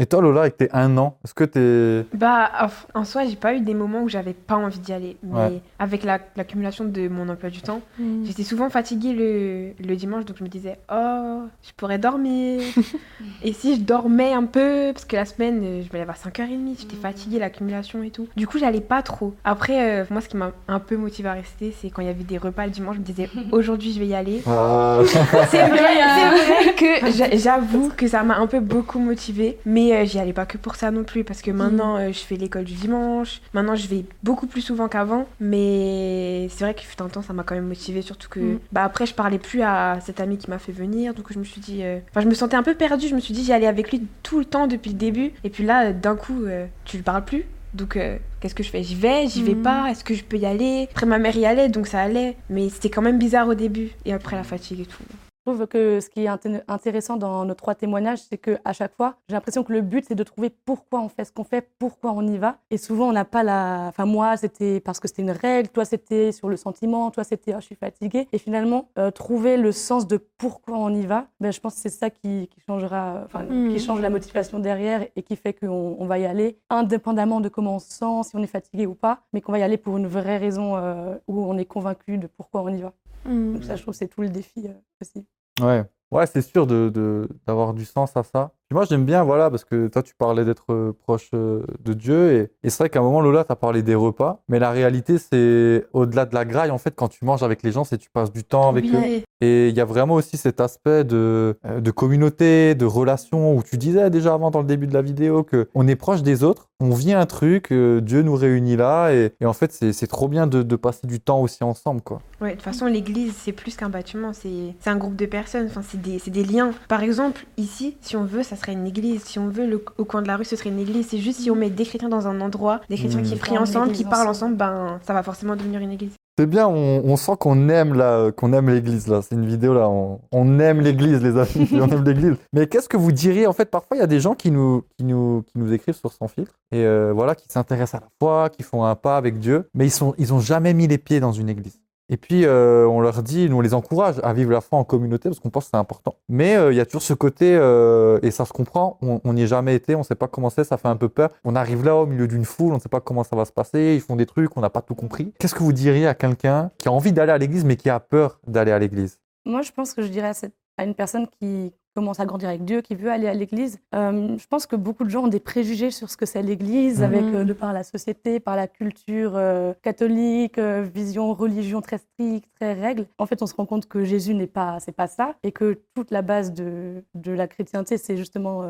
Et 0.00 0.06
toi 0.06 0.20
Lola, 0.20 0.40
avec 0.40 0.56
tes 0.56 0.68
un 0.72 0.96
an, 0.98 1.18
est-ce 1.24 1.34
que 1.34 1.44
t'es 1.44 2.04
Bah, 2.18 2.50
en- 2.94 3.04
soi, 3.04 3.26
j'ai 3.26 3.36
pas 3.36 3.54
eu 3.54 3.60
des 3.60 3.74
moments 3.74 4.02
où 4.02 4.08
j'avais 4.08 4.32
pas 4.32 4.56
envie 4.56 4.80
d'y 4.80 4.92
aller. 4.92 5.16
Mais 5.22 5.38
Ouais. 5.38 5.60
avec 5.78 6.02
la- 6.02 6.18
l'accumulation 6.36 6.84
de 6.84 7.06
mon 7.06 7.28
emploi 7.28 7.48
du 7.48 7.60
temps, 7.62 7.80
Mm. 8.00 8.24
j'étais 8.24 8.42
souvent 8.42 8.68
fatiguée 8.70 9.12
le, 9.12 9.86
le 9.88 9.94
dimanche, 9.94 10.24
donc 10.24 10.36
je 10.38 10.42
me 10.42 10.48
disais, 10.48 10.78
oh, 10.92 11.42
je 11.62 11.70
pourrais 11.76 11.98
dormir. 11.98 12.60
et 13.44 13.52
si 13.52 13.76
je 13.76 13.82
dormais 13.82 14.32
un 14.32 14.46
peu, 14.46 14.90
parce 14.92 15.04
que 15.04 15.14
la 15.14 15.26
semaine, 15.26 15.60
euh, 15.62 15.82
je 15.88 15.92
me 15.96 16.00
lève 16.00 16.10
à 16.10 16.14
5h30, 16.14 16.76
j'étais 16.80 16.96
fatiguée, 16.96 17.38
l'accumulation 17.38 18.02
et 18.02 18.10
tout. 18.10 18.26
Du 18.36 18.48
coup, 18.48 18.58
j'allais 18.58 18.80
pas 18.80 19.00
trop. 19.02 19.32
Après, 19.44 20.00
euh, 20.00 20.04
moi, 20.10 20.20
ce 20.20 20.28
qui 20.28 20.36
m'a 20.36 20.50
un 20.66 20.80
peu 20.80 20.96
motivée 20.96 21.28
à 21.28 21.34
rester, 21.34 21.72
c'est 21.80 21.90
quand 21.90 22.02
il 22.02 22.06
y 22.08 22.10
avait 22.10 22.24
des 22.24 22.38
repas 22.38 22.64
le 22.64 22.72
dimanche, 22.72 22.96
je 22.96 23.00
me 23.00 23.06
disais, 23.06 23.30
aujourd'hui, 23.52 23.92
je 23.92 24.00
vais 24.00 24.08
y 24.08 24.14
aller. 24.16 24.42
Ah, 24.44 24.98
C'est 25.06 25.18
vrai, 25.20 25.46
c'est 25.52 25.62
vrai 25.68 26.74
que 26.74 27.12
j'a- 27.12 27.36
j'avoue 27.36 27.90
que 27.96 28.08
ça 28.08 28.24
m'a 28.24 28.38
un 28.38 28.48
peu 28.48 28.58
beaucoup 28.58 28.98
motivée, 28.98 29.56
mais 29.64 29.83
euh, 29.92 30.04
j'y 30.04 30.18
allais 30.18 30.32
pas 30.32 30.46
que 30.46 30.56
pour 30.58 30.76
ça 30.76 30.90
non 30.90 31.04
plus, 31.04 31.24
parce 31.24 31.42
que 31.42 31.50
maintenant 31.50 31.96
euh, 31.96 32.08
je 32.12 32.18
fais 32.20 32.36
l'école 32.36 32.64
du 32.64 32.74
dimanche, 32.74 33.40
maintenant 33.52 33.74
je 33.76 33.86
vais 33.88 34.04
beaucoup 34.22 34.46
plus 34.46 34.60
souvent 34.60 34.88
qu'avant, 34.88 35.26
mais 35.40 36.48
c'est 36.50 36.64
vrai 36.64 36.74
que 36.74 36.80
fut 36.80 37.00
un 37.02 37.08
temps 37.08 37.22
ça 37.22 37.32
m'a 37.32 37.42
quand 37.42 37.54
même 37.54 37.66
motivée, 37.68 38.02
surtout 38.02 38.28
que 38.28 38.40
Mm. 38.40 38.58
bah 38.72 38.84
après 38.84 39.06
je 39.06 39.14
parlais 39.14 39.38
plus 39.38 39.62
à 39.62 39.98
cet 40.04 40.20
ami 40.20 40.38
qui 40.38 40.50
m'a 40.50 40.58
fait 40.58 40.72
venir, 40.72 41.14
donc 41.14 41.32
je 41.32 41.38
me 41.38 41.44
suis 41.44 41.60
dit, 41.60 41.80
euh, 41.82 41.98
enfin 42.10 42.20
je 42.20 42.28
me 42.28 42.34
sentais 42.34 42.56
un 42.56 42.62
peu 42.62 42.74
perdue, 42.74 43.08
je 43.08 43.14
me 43.14 43.20
suis 43.20 43.34
dit 43.34 43.44
j'y 43.44 43.52
allais 43.52 43.66
avec 43.66 43.90
lui 43.90 44.02
tout 44.22 44.38
le 44.38 44.44
temps 44.44 44.66
depuis 44.66 44.90
le 44.90 44.96
début, 44.96 45.32
et 45.44 45.50
puis 45.50 45.64
là 45.64 45.92
d'un 45.92 46.16
coup 46.16 46.44
tu 46.84 46.96
lui 46.98 47.02
parles 47.04 47.24
plus. 47.24 47.44
Donc, 47.74 47.96
euh, 47.96 48.18
qu'est-ce 48.38 48.54
que 48.54 48.62
je 48.62 48.70
fais? 48.70 48.84
J'y 48.84 48.94
vais, 48.94 49.26
j'y 49.26 49.42
vais 49.42 49.56
Mhm. 49.56 49.62
pas, 49.62 49.90
est-ce 49.90 50.04
que 50.04 50.14
je 50.14 50.22
peux 50.22 50.36
y 50.36 50.46
aller? 50.46 50.86
Après, 50.92 51.06
ma 51.06 51.18
mère 51.18 51.36
y 51.36 51.44
allait, 51.44 51.68
donc 51.68 51.88
ça 51.88 52.00
allait. 52.02 52.36
Mais 52.48 52.68
c'était 52.68 52.88
quand 52.88 53.02
même 53.02 53.18
bizarre 53.18 53.48
au 53.48 53.54
début. 53.54 53.90
Et 54.04 54.12
après, 54.12 54.36
la 54.36 54.44
fatigue 54.44 54.78
et 54.78 54.86
tout. 54.86 55.02
Je 55.46 55.50
trouve 55.52 55.66
que 55.66 56.00
ce 56.00 56.08
qui 56.08 56.22
est 56.24 56.26
inté- 56.26 56.62
intéressant 56.68 57.18
dans 57.18 57.44
nos 57.44 57.52
trois 57.52 57.74
témoignages, 57.74 58.20
c'est 58.30 58.38
qu'à 58.38 58.72
chaque 58.72 58.94
fois, 58.94 59.16
j'ai 59.28 59.34
l'impression 59.34 59.62
que 59.62 59.74
le 59.74 59.82
but, 59.82 60.02
c'est 60.08 60.14
de 60.14 60.22
trouver 60.22 60.48
pourquoi 60.48 61.02
on 61.02 61.10
fait 61.10 61.26
ce 61.26 61.32
qu'on 61.32 61.44
fait, 61.44 61.68
pourquoi 61.78 62.12
on 62.12 62.22
y 62.26 62.38
va. 62.38 62.56
Et 62.70 62.78
souvent, 62.78 63.08
on 63.10 63.12
n'a 63.12 63.26
pas 63.26 63.42
la. 63.42 63.88
Enfin, 63.90 64.06
moi, 64.06 64.38
c'était 64.38 64.80
parce 64.80 65.00
que 65.00 65.06
c'était 65.06 65.20
une 65.20 65.30
règle, 65.32 65.68
toi, 65.68 65.84
c'était 65.84 66.32
sur 66.32 66.48
le 66.48 66.56
sentiment, 66.56 67.10
toi, 67.10 67.24
c'était 67.24 67.52
oh, 67.54 67.58
je 67.60 67.66
suis 67.66 67.74
fatiguée. 67.74 68.26
Et 68.32 68.38
finalement, 68.38 68.88
euh, 68.96 69.10
trouver 69.10 69.58
le 69.58 69.70
sens 69.70 70.06
de 70.06 70.16
pourquoi 70.38 70.78
on 70.78 70.88
y 70.94 71.04
va, 71.04 71.26
ben, 71.40 71.52
je 71.52 71.60
pense 71.60 71.74
que 71.74 71.80
c'est 71.80 71.90
ça 71.90 72.08
qui, 72.08 72.48
qui 72.50 72.60
changera, 72.66 73.20
enfin, 73.26 73.42
Mhm. 73.42 73.68
qui 73.74 73.80
change 73.80 74.00
la 74.00 74.08
motivation 74.08 74.60
derrière 74.60 75.06
et 75.14 75.22
qui 75.22 75.36
fait 75.36 75.52
qu'on 75.52 75.96
on 75.98 76.06
va 76.06 76.18
y 76.18 76.24
aller, 76.24 76.56
indépendamment 76.70 77.42
de 77.42 77.50
comment 77.50 77.74
on 77.74 77.78
se 77.80 77.92
sent, 77.92 78.22
si 78.30 78.34
on 78.34 78.42
est 78.42 78.46
fatigué 78.46 78.86
ou 78.86 78.94
pas, 78.94 79.18
mais 79.34 79.42
qu'on 79.42 79.52
va 79.52 79.58
y 79.58 79.62
aller 79.62 79.76
pour 79.76 79.98
une 79.98 80.06
vraie 80.06 80.38
raison 80.38 80.74
euh, 80.78 81.16
où 81.28 81.44
on 81.44 81.58
est 81.58 81.66
convaincu 81.66 82.16
de 82.16 82.28
pourquoi 82.28 82.62
on 82.62 82.70
y 82.70 82.80
va. 82.80 82.94
Mm. 83.24 83.54
Donc, 83.54 83.64
ça, 83.64 83.76
je 83.76 83.82
trouve 83.82 83.94
c'est 83.94 84.08
tout 84.08 84.22
le 84.22 84.28
défi 84.28 84.66
euh, 84.66 84.72
aussi. 85.00 85.24
Ouais, 85.60 85.84
ouais, 86.10 86.26
c'est 86.26 86.42
sûr 86.42 86.66
de, 86.66 86.88
de- 86.88 87.28
d'avoir 87.46 87.74
du 87.74 87.84
sens 87.84 88.16
à 88.16 88.22
ça. 88.22 88.50
Puis 88.68 88.74
moi, 88.74 88.86
j'aime 88.88 89.04
bien, 89.04 89.22
voilà, 89.22 89.50
parce 89.50 89.62
que 89.64 89.88
toi, 89.88 90.02
tu 90.02 90.14
parlais 90.16 90.44
d'être 90.44 90.72
euh, 90.72 90.92
proche 90.92 91.30
euh, 91.34 91.62
de 91.84 91.92
Dieu. 91.92 92.32
Et, 92.32 92.66
et 92.66 92.70
c'est 92.70 92.78
vrai 92.82 92.88
qu'à 92.90 92.98
un 93.00 93.02
moment, 93.02 93.20
Lola, 93.20 93.44
tu 93.44 93.52
as 93.52 93.56
parlé 93.56 93.82
des 93.82 93.94
repas. 93.94 94.42
Mais 94.48 94.58
la 94.58 94.70
réalité, 94.70 95.18
c'est 95.18 95.86
au-delà 95.92 96.24
de 96.24 96.34
la 96.34 96.44
graille, 96.44 96.70
en 96.70 96.78
fait, 96.78 96.94
quand 96.96 97.08
tu 97.08 97.24
manges 97.24 97.42
avec 97.42 97.62
les 97.62 97.72
gens, 97.72 97.84
c'est 97.84 97.98
tu 97.98 98.10
passes 98.10 98.32
du 98.32 98.42
temps 98.42 98.68
avec 98.70 98.86
eux. 98.86 98.98
Oui. 98.98 99.22
Et 99.42 99.68
il 99.68 99.76
y 99.76 99.80
a 99.80 99.84
vraiment 99.84 100.14
aussi 100.14 100.38
cet 100.38 100.60
aspect 100.60 101.04
de, 101.04 101.58
de 101.78 101.90
communauté, 101.90 102.74
de 102.74 102.86
relation, 102.86 103.54
où 103.54 103.62
tu 103.62 103.76
disais 103.76 104.08
déjà 104.08 104.32
avant 104.32 104.50
dans 104.50 104.60
le 104.60 104.66
début 104.66 104.86
de 104.86 104.94
la 104.94 105.02
vidéo 105.02 105.42
que 105.42 105.68
on 105.74 105.86
est 105.86 105.96
proche 105.96 106.22
des 106.22 106.42
autres, 106.42 106.70
on 106.80 106.90
vit 106.90 107.12
un 107.12 107.26
truc, 107.26 107.70
Dieu 107.70 108.22
nous 108.22 108.34
réunit 108.34 108.76
là. 108.76 109.10
Et, 109.12 109.34
et 109.40 109.46
en 109.46 109.52
fait, 109.52 109.72
c'est, 109.72 109.92
c'est 109.92 110.06
trop 110.06 110.28
bien 110.28 110.46
de, 110.46 110.62
de 110.62 110.76
passer 110.76 111.06
du 111.06 111.20
temps 111.20 111.42
aussi 111.42 111.62
ensemble, 111.62 112.00
quoi. 112.00 112.22
Ouais, 112.44 112.50
de 112.50 112.54
toute 112.56 112.62
façon, 112.64 112.86
l'église, 112.86 113.32
c'est 113.36 113.52
plus 113.52 113.74
qu'un 113.74 113.88
bâtiment, 113.88 114.32
c'est 114.34 114.74
c'est 114.80 114.90
un 114.90 114.96
groupe 114.96 115.16
de 115.16 115.24
personnes, 115.26 115.66
enfin, 115.66 115.80
c'est 115.82 116.00
des, 116.00 116.18
c'est 116.18 116.30
des 116.30 116.44
liens. 116.44 116.72
Par 116.88 117.02
exemple, 117.02 117.46
ici, 117.56 117.96
si 118.02 118.16
on 118.16 118.24
veut, 118.24 118.42
ça 118.42 118.54
serait 118.54 118.72
une 118.74 118.86
église. 118.86 119.22
Si 119.24 119.38
on 119.38 119.48
veut, 119.48 119.66
le- 119.66 119.82
au 119.98 120.04
coin 120.04 120.20
de 120.20 120.28
la 120.28 120.36
rue, 120.36 120.44
ce 120.44 120.54
serait 120.56 120.68
une 120.70 120.78
église. 120.78 121.06
C'est 121.08 121.18
juste 121.18 121.40
si 121.40 121.50
on 121.50 121.56
met 121.56 121.70
des 121.70 121.84
chrétiens 121.86 122.10
dans 122.10 122.28
un 122.28 122.40
endroit, 122.42 122.80
des 122.90 122.96
chrétiens 122.96 123.20
Mm. 123.20 123.24
qui 123.24 123.36
prient 123.36 123.56
ensemble, 123.58 123.92
qui 123.92 124.04
parlent 124.04 124.28
ensemble. 124.28 124.54
ensemble, 124.54 124.56
ben, 124.56 125.00
ça 125.06 125.14
va 125.14 125.22
forcément 125.22 125.56
devenir 125.56 125.80
une 125.80 125.90
église. 125.92 126.12
C'est 126.36 126.46
bien, 126.46 126.66
on, 126.66 127.00
on 127.04 127.16
sent 127.16 127.32
qu'on 127.38 127.68
aime 127.68 127.94
là, 127.94 128.32
qu'on 128.32 128.52
aime 128.52 128.68
l'église 128.68 129.06
là. 129.06 129.22
C'est 129.22 129.36
une 129.36 129.46
vidéo 129.46 129.72
là, 129.72 129.88
on, 129.88 130.20
on 130.32 130.58
aime 130.58 130.80
l'église 130.80 131.22
les 131.22 131.38
amis, 131.38 131.68
on 131.80 131.88
aime 131.88 132.04
l'église. 132.04 132.34
Mais 132.52 132.66
qu'est-ce 132.66 132.88
que 132.88 132.96
vous 132.96 133.12
diriez? 133.12 133.46
En 133.46 133.52
fait 133.52 133.66
Parfois 133.70 133.96
il 133.96 134.00
y 134.00 134.02
a 134.02 134.08
des 134.08 134.18
gens 134.20 134.34
qui 134.34 134.50
nous, 134.50 134.82
qui 134.98 135.04
nous, 135.04 135.44
qui 135.46 135.56
nous 135.58 135.72
écrivent 135.72 135.94
sur 135.94 136.12
Sans 136.12 136.26
filtre 136.26 136.52
et 136.72 136.84
euh, 136.84 137.12
voilà, 137.14 137.36
qui 137.36 137.46
s'intéressent 137.48 138.00
à 138.02 138.04
la 138.04 138.10
foi, 138.20 138.48
qui 138.50 138.64
font 138.64 138.84
un 138.84 138.96
pas 138.96 139.16
avec 139.16 139.38
Dieu, 139.38 139.68
mais 139.74 139.86
ils 139.86 139.90
sont, 139.92 140.12
ils 140.18 140.34
ont 140.34 140.40
jamais 140.40 140.74
mis 140.74 140.88
les 140.88 140.98
pieds 140.98 141.20
dans 141.20 141.32
une 141.32 141.48
église. 141.48 141.78
Et 142.08 142.16
puis 142.16 142.44
euh, 142.44 142.86
on 142.86 143.00
leur 143.00 143.22
dit, 143.22 143.48
nous 143.48 143.56
on 143.56 143.60
les 143.60 143.74
encourage 143.74 144.16
à 144.22 144.32
vivre 144.32 144.52
la 144.52 144.60
foi 144.60 144.78
en 144.78 144.84
communauté 144.84 145.28
parce 145.28 145.40
qu'on 145.40 145.50
pense 145.50 145.64
que 145.64 145.70
c'est 145.70 145.76
important. 145.76 146.16
Mais 146.28 146.56
euh, 146.56 146.72
il 146.72 146.76
y 146.76 146.80
a 146.80 146.86
toujours 146.86 147.02
ce 147.02 147.14
côté 147.14 147.54
euh, 147.56 148.18
et 148.22 148.30
ça 148.30 148.44
se 148.44 148.52
comprend. 148.52 148.98
On 149.02 149.32
n'y 149.32 149.42
est 149.42 149.46
jamais 149.46 149.74
été, 149.74 149.94
on 149.94 150.02
sait 150.02 150.14
pas 150.14 150.28
comment 150.28 150.50
c'est, 150.50 150.64
ça 150.64 150.76
fait 150.76 150.88
un 150.88 150.96
peu 150.96 151.08
peur. 151.08 151.30
On 151.44 151.56
arrive 151.56 151.84
là 151.84 151.96
au 151.96 152.06
milieu 152.06 152.28
d'une 152.28 152.44
foule, 152.44 152.72
on 152.72 152.76
ne 152.76 152.80
sait 152.80 152.88
pas 152.88 153.00
comment 153.00 153.24
ça 153.24 153.36
va 153.36 153.44
se 153.44 153.52
passer. 153.52 153.94
Ils 153.94 154.00
font 154.00 154.16
des 154.16 154.26
trucs, 154.26 154.56
on 154.56 154.60
n'a 154.60 154.70
pas 154.70 154.82
tout 154.82 154.94
compris. 154.94 155.32
Qu'est-ce 155.38 155.54
que 155.54 155.62
vous 155.62 155.72
diriez 155.72 156.06
à 156.06 156.14
quelqu'un 156.14 156.70
qui 156.78 156.88
a 156.88 156.92
envie 156.92 157.12
d'aller 157.12 157.32
à 157.32 157.38
l'église 157.38 157.64
mais 157.64 157.76
qui 157.76 157.88
a 157.88 158.00
peur 158.00 158.40
d'aller 158.46 158.72
à 158.72 158.78
l'église? 158.78 159.18
Moi, 159.46 159.62
je 159.62 159.72
pense 159.72 159.94
que 159.94 160.02
je 160.02 160.08
dirais 160.08 160.32
à 160.76 160.84
une 160.84 160.94
personne 160.94 161.26
qui 161.38 161.72
commence 161.94 162.20
à 162.20 162.26
grandir 162.26 162.48
avec 162.48 162.64
Dieu, 162.64 162.80
qui 162.82 162.94
veut 162.94 163.10
aller 163.10 163.28
à 163.28 163.34
l'église, 163.34 163.78
euh, 163.94 164.36
je 164.36 164.46
pense 164.46 164.66
que 164.66 164.76
beaucoup 164.76 165.04
de 165.04 165.10
gens 165.10 165.24
ont 165.24 165.28
des 165.28 165.40
préjugés 165.40 165.90
sur 165.90 166.10
ce 166.10 166.16
que 166.16 166.26
c'est 166.26 166.42
l'église, 166.42 166.98
Mhm. 166.98 167.04
avec 167.04 167.22
euh, 167.34 167.44
de 167.44 167.52
par 167.52 167.72
la 167.72 167.82
société, 167.84 168.40
par 168.40 168.56
la 168.56 168.66
culture 168.66 169.32
euh, 169.36 169.72
catholique, 169.82 170.58
vision 170.58 171.32
religion 171.34 171.80
très 171.80 171.98
stricte, 171.98 172.48
très 172.56 172.72
règle. 172.74 173.06
En 173.18 173.26
fait, 173.26 173.40
on 173.42 173.46
se 173.46 173.54
rend 173.54 173.66
compte 173.66 173.86
que 173.86 174.04
Jésus 174.04 174.34
n'est 174.34 174.46
pas, 174.46 174.78
c'est 174.80 174.92
pas 174.92 175.06
ça, 175.06 175.36
et 175.42 175.52
que 175.52 175.78
toute 175.94 176.10
la 176.10 176.22
base 176.22 176.52
de, 176.52 177.04
de 177.14 177.32
la 177.32 177.46
chrétienté, 177.46 177.96
c'est 177.98 178.16
justement 178.16 178.62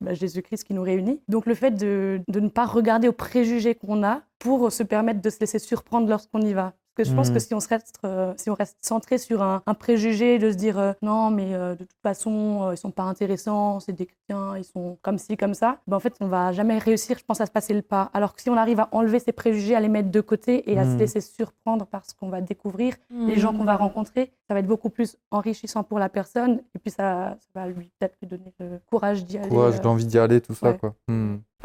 bah, 0.00 0.14
Jésus-Christ 0.14 0.64
qui 0.64 0.74
nous 0.74 0.82
réunit. 0.82 1.20
Donc 1.28 1.46
le 1.46 1.54
fait 1.54 1.70
de, 1.72 2.20
de 2.28 2.40
ne 2.40 2.48
pas 2.48 2.64
regarder 2.66 3.08
aux 3.08 3.12
préjugés 3.12 3.74
qu'on 3.74 4.02
a 4.04 4.22
pour 4.38 4.70
se 4.72 4.82
permettre 4.82 5.20
de 5.22 5.30
se 5.30 5.40
laisser 5.40 5.58
surprendre 5.58 6.08
lorsqu'on 6.08 6.40
y 6.40 6.52
va. 6.52 6.72
Parce 6.96 7.08
que 7.08 7.12
je 7.12 7.16
pense 7.16 7.30
que 7.30 7.38
si 7.40 7.52
on, 7.54 7.60
se 7.60 7.68
reste, 7.68 7.98
euh, 8.04 8.32
si 8.36 8.50
on 8.50 8.54
reste 8.54 8.76
centré 8.80 9.18
sur 9.18 9.42
un, 9.42 9.62
un 9.66 9.74
préjugé, 9.74 10.38
de 10.38 10.52
se 10.52 10.56
dire 10.56 10.78
euh, 10.78 10.92
non, 11.02 11.30
mais 11.30 11.52
euh, 11.54 11.74
de 11.74 11.82
toute 11.84 12.00
façon, 12.02 12.70
ils 12.70 12.76
sont 12.76 12.92
pas 12.92 13.02
intéressants, 13.02 13.80
c'est 13.80 13.92
des 13.92 14.06
chrétiens, 14.06 14.56
ils 14.56 14.64
sont 14.64 14.96
comme 15.02 15.18
ci, 15.18 15.36
comme 15.36 15.54
ça, 15.54 15.78
ben, 15.88 15.96
en 15.96 16.00
fait, 16.00 16.14
on 16.20 16.28
va 16.28 16.52
jamais 16.52 16.78
réussir, 16.78 17.18
je 17.18 17.24
pense, 17.24 17.40
à 17.40 17.46
se 17.46 17.50
passer 17.50 17.74
le 17.74 17.82
pas. 17.82 18.10
Alors 18.14 18.34
que 18.34 18.42
si 18.42 18.48
on 18.48 18.56
arrive 18.56 18.78
à 18.78 18.88
enlever 18.92 19.18
ces 19.18 19.32
préjugés, 19.32 19.74
à 19.74 19.80
les 19.80 19.88
mettre 19.88 20.10
de 20.10 20.20
côté 20.20 20.70
et 20.70 20.78
à 20.78 20.84
se 20.84 20.90
Mhm. 20.90 20.98
laisser 20.98 21.20
surprendre 21.20 21.84
par 21.86 22.04
ce 22.04 22.14
qu'on 22.14 22.28
va 22.28 22.40
découvrir, 22.40 22.94
les 23.10 23.36
gens 23.40 23.52
qu'on 23.52 23.64
va 23.64 23.76
rencontrer, 23.76 24.32
ça 24.46 24.54
va 24.54 24.60
être 24.60 24.66
beaucoup 24.66 24.90
plus 24.90 25.16
enrichissant 25.32 25.82
pour 25.82 25.98
la 25.98 26.08
personne 26.08 26.60
et 26.74 26.78
puis 26.78 26.90
ça, 26.92 27.36
ça 27.40 27.48
va 27.60 27.66
lui 27.66 27.90
peut-être 27.98 28.16
lui 28.22 28.28
donner 28.28 28.52
le 28.60 28.78
courage 28.88 29.24
d'y 29.24 29.38
aller. 29.38 29.48
Courage, 29.48 29.82
l'envie 29.82 30.06
d'y 30.06 30.18
aller, 30.18 30.40
tout 30.40 30.54
ça 30.54 30.70
ouais. 30.70 30.78
quoi. 30.78 30.94